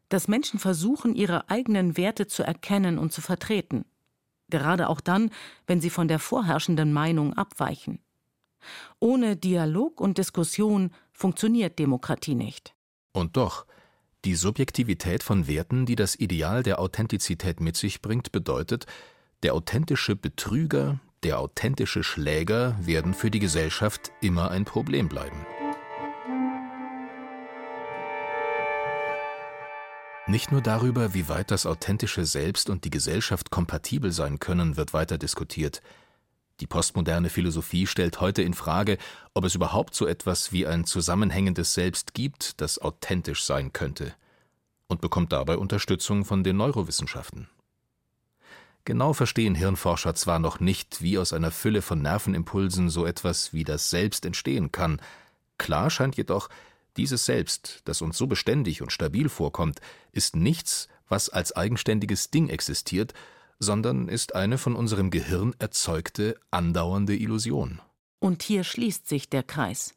dass 0.10 0.28
Menschen 0.28 0.60
versuchen, 0.60 1.16
ihre 1.16 1.50
eigenen 1.50 1.98
Werte 1.98 2.28
zu 2.28 2.44
erkennen 2.44 2.98
und 2.98 3.12
zu 3.12 3.22
vertreten. 3.22 3.86
gerade 4.48 4.90
auch 4.90 5.02
dann, 5.02 5.32
wenn 5.66 5.82
sie 5.82 5.90
von 5.90 6.08
der 6.08 6.20
vorherrschenden 6.20 6.94
Meinung 6.94 7.34
abweichen. 7.34 8.00
Ohne 9.00 9.36
Dialog 9.36 10.00
und 10.00 10.20
Diskussion 10.20 10.92
funktioniert 11.12 11.80
Demokratie 11.80 12.36
nicht. 12.36 12.76
Und 13.12 13.38
doch, 13.38 13.66
die 14.24 14.36
Subjektivität 14.36 15.24
von 15.24 15.48
Werten, 15.48 15.86
die 15.86 15.96
das 15.96 16.16
Ideal 16.16 16.64
der 16.64 16.80
Authentizität 16.80 17.60
mit 17.60 17.76
sich 17.76 18.02
bringt, 18.02 18.32
bedeutet, 18.32 18.86
der 19.44 19.54
authentische 19.54 20.16
Betrüger, 20.16 21.00
der 21.26 21.40
authentische 21.40 22.04
Schläger 22.04 22.78
werden 22.80 23.16
für 23.16 23.32
die 23.32 23.40
Gesellschaft 23.40 24.12
immer 24.22 24.52
ein 24.52 24.64
Problem 24.64 25.10
bleiben. 25.10 25.44
Nicht 30.28 30.52
nur 30.52 30.62
darüber, 30.62 31.16
wie 31.16 31.28
weit 31.28 31.50
das 31.50 31.66
authentische 31.66 32.26
Selbst 32.28 32.70
und 32.70 32.86
die 32.86 32.92
Gesellschaft 32.92 33.50
kompatibel 33.50 34.12
sein 34.12 34.38
können, 34.38 34.78
wird 34.78 34.94
weiter 34.94 35.18
diskutiert. 35.18 35.82
Die 36.60 36.68
postmoderne 36.68 37.32
Philosophie 37.32 37.88
stellt 37.88 38.22
heute 38.22 38.44
in 38.44 38.54
Frage, 38.54 39.00
ob 39.34 39.46
es 39.46 39.56
überhaupt 39.56 39.96
so 39.96 40.06
etwas 40.06 40.52
wie 40.52 40.68
ein 40.68 40.86
zusammenhängendes 40.86 41.74
Selbst 41.74 42.14
gibt, 42.14 42.62
das 42.62 42.78
authentisch 42.78 43.44
sein 43.46 43.74
könnte, 43.74 44.14
und 44.86 45.02
bekommt 45.02 45.32
dabei 45.32 45.58
Unterstützung 45.58 46.24
von 46.24 46.44
den 46.44 46.58
Neurowissenschaften. 46.58 47.50
Genau 48.86 49.14
verstehen 49.14 49.56
Hirnforscher 49.56 50.14
zwar 50.14 50.38
noch 50.38 50.60
nicht, 50.60 51.02
wie 51.02 51.18
aus 51.18 51.34
einer 51.34 51.50
Fülle 51.50 51.82
von 51.82 52.04
Nervenimpulsen 52.04 52.90
so 52.90 53.08
etwas 53.08 53.52
wie 53.52 53.64
das 53.64 53.90
Selbst 53.90 54.26
entstehen 54.26 54.72
kann, 54.72 55.02
klar 55.58 55.90
scheint 55.90 56.16
jedoch, 56.18 56.50
dieses 56.96 57.26
Selbst, 57.26 57.82
das 57.86 58.04
uns 58.04 58.18
so 58.18 58.28
beständig 58.28 58.84
und 58.84 58.92
stabil 58.92 59.28
vorkommt, 59.28 59.82
ist 60.12 60.36
nichts, 60.36 60.88
was 61.10 61.30
als 61.30 61.56
eigenständiges 61.56 62.30
Ding 62.30 62.48
existiert, 62.48 63.14
sondern 63.58 64.08
ist 64.08 64.36
eine 64.36 64.60
von 64.60 64.76
unserem 64.76 65.10
Gehirn 65.10 65.56
erzeugte, 65.58 66.36
andauernde 66.52 67.16
Illusion. 67.16 67.82
Und 68.20 68.44
hier 68.44 68.64
schließt 68.64 69.10
sich 69.10 69.30
der 69.30 69.44
Kreis. 69.44 69.96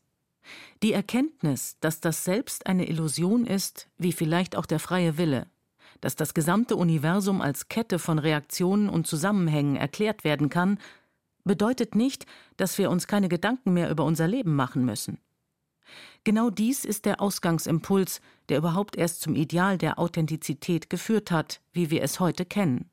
Die 0.83 0.93
Erkenntnis, 0.95 1.77
dass 1.81 2.01
das 2.01 2.25
Selbst 2.25 2.67
eine 2.67 2.89
Illusion 2.89 3.47
ist, 3.47 3.89
wie 3.99 4.13
vielleicht 4.13 4.57
auch 4.57 4.67
der 4.67 4.81
freie 4.81 5.19
Wille, 5.19 5.47
dass 6.01 6.17
das 6.17 6.35
gesamte 6.35 6.77
Universum 6.77 7.41
als 7.41 7.69
Kette 7.69 7.99
von 7.99 8.19
Reaktionen 8.19 8.89
und 8.89 9.07
Zusammenhängen 9.07 9.77
erklärt 9.77 10.25
werden 10.25 10.49
kann, 10.49 10.79
bedeutet 11.45 11.95
nicht, 11.95 12.27
dass 12.57 12.79
wir 12.79 12.91
uns 12.91 13.07
keine 13.07 13.29
Gedanken 13.29 13.73
mehr 13.73 13.91
über 13.91 14.05
unser 14.05 14.29
Leben 14.29 14.55
machen 14.55 14.85
müssen. 14.85 15.19
Genau 16.25 16.51
dies 16.51 16.85
ist 16.85 17.07
der 17.07 17.21
Ausgangsimpuls, 17.21 18.21
der 18.49 18.59
überhaupt 18.59 18.97
erst 18.97 19.23
zum 19.23 19.35
Ideal 19.35 19.79
der 19.79 19.99
Authentizität 19.99 20.91
geführt 20.91 21.31
hat, 21.31 21.61
wie 21.73 21.91
wir 21.91 22.03
es 22.03 22.21
heute 22.21 22.45
kennen. 22.45 22.91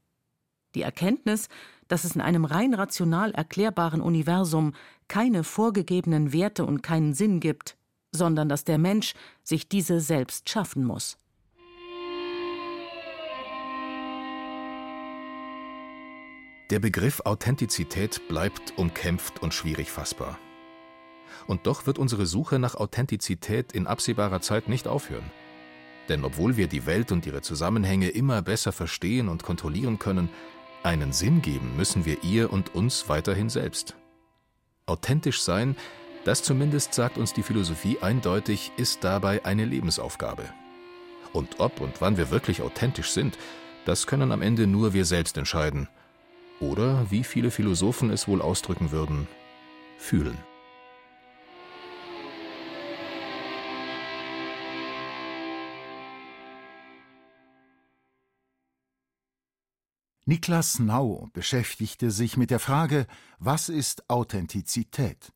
Die 0.74 0.82
Erkenntnis, 0.82 1.50
dass 1.88 2.04
es 2.04 2.16
in 2.16 2.22
einem 2.22 2.46
rein 2.46 2.74
rational 2.74 3.32
erklärbaren 3.32 4.02
Universum 4.02 4.74
keine 5.08 5.44
vorgegebenen 5.44 6.34
Werte 6.34 6.66
und 6.66 6.82
keinen 6.82 7.14
Sinn 7.14 7.40
gibt, 7.40 7.78
sondern 8.12 8.50
dass 8.50 8.64
der 8.64 8.78
Mensch 8.78 9.14
sich 9.44 9.70
diese 9.70 10.00
selbst 10.00 10.50
schaffen 10.50 10.84
muss. 10.84 11.18
Der 16.72 16.80
Begriff 16.80 17.22
Authentizität 17.26 18.28
bleibt 18.28 18.76
umkämpft 18.76 19.44
und 19.44 19.54
schwierig 19.54 19.92
fassbar. 19.92 20.40
Und 21.46 21.68
doch 21.68 21.86
wird 21.86 22.00
unsere 22.00 22.26
Suche 22.26 22.58
nach 22.58 22.74
Authentizität 22.74 23.72
in 23.72 23.86
absehbarer 23.86 24.42
Zeit 24.42 24.68
nicht 24.68 24.88
aufhören. 24.88 25.30
Denn 26.10 26.26
obwohl 26.26 26.58
wir 26.58 26.68
die 26.68 26.88
Welt 26.88 27.12
und 27.12 27.28
ihre 27.28 27.44
Zusammenhänge 27.44 28.10
immer 28.10 28.42
besser 28.42 28.72
verstehen 28.72 29.30
und 29.30 29.44
kontrollieren 29.44 30.00
können, 30.00 30.30
einen 30.82 31.14
Sinn 31.14 31.44
geben 31.44 31.78
müssen 31.78 32.04
wir 32.06 32.24
ihr 32.24 32.52
und 32.52 32.74
uns 32.74 33.10
weiterhin 33.10 33.50
selbst. 33.50 33.96
Authentisch 34.88 35.44
sein, 35.44 35.76
das 36.24 36.42
zumindest 36.42 36.96
sagt 36.96 37.20
uns 37.20 37.32
die 37.32 37.44
Philosophie 37.44 38.00
eindeutig, 38.02 38.72
ist 38.76 39.04
dabei 39.04 39.46
eine 39.46 39.66
Lebensaufgabe. 39.66 40.46
Und 41.32 41.60
ob 41.60 41.80
und 41.80 42.02
wann 42.02 42.18
wir 42.18 42.32
wirklich 42.32 42.64
authentisch 42.64 43.12
sind, 43.12 43.38
das 43.86 44.08
können 44.08 44.32
am 44.32 44.42
Ende 44.42 44.66
nur 44.66 44.94
wir 44.94 45.06
selbst 45.06 45.38
entscheiden. 45.38 45.88
Oder, 46.60 47.12
wie 47.12 47.24
viele 47.24 47.52
Philosophen 47.52 48.10
es 48.10 48.28
wohl 48.28 48.42
ausdrücken 48.42 48.92
würden, 48.92 49.28
fühlen. 49.98 50.38
Niklas 60.28 60.80
Nau 60.80 61.30
beschäftigte 61.34 62.10
sich 62.10 62.36
mit 62.36 62.50
der 62.50 62.60
Frage, 62.60 63.06
was 63.38 63.70
ist 63.70 64.10
Authentizität? 64.10 65.32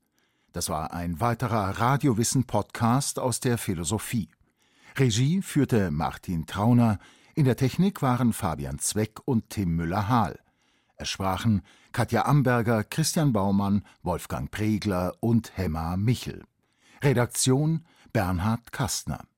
Das 0.51 0.67
war 0.69 0.93
ein 0.93 1.19
weiterer 1.19 1.79
Radiowissen-Podcast 1.79 3.19
aus 3.19 3.39
der 3.39 3.59
Philosophie. 3.59 4.29
Regie 4.97 5.43
führte 5.43 5.91
Martin 5.91 6.47
Trauner, 6.47 6.97
in 7.35 7.45
der 7.45 7.55
Technik 7.55 8.01
waren 8.01 8.33
Fabian 8.33 8.79
Zweck 8.79 9.19
und 9.25 9.51
Tim 9.51 9.75
Müller-Hahl. 9.75 10.39
Es 11.01 11.07
sprachen 11.07 11.61
Katja 11.93 12.25
Amberger, 12.25 12.83
Christian 12.83 13.31
Baumann, 13.31 13.85
Wolfgang 14.03 14.51
Pregler 14.51 15.13
und 15.21 15.57
Hemma 15.57 15.95
Michel. 15.95 16.43
Redaktion 17.01 17.85
Bernhard 18.11 18.73
Kastner. 18.73 19.28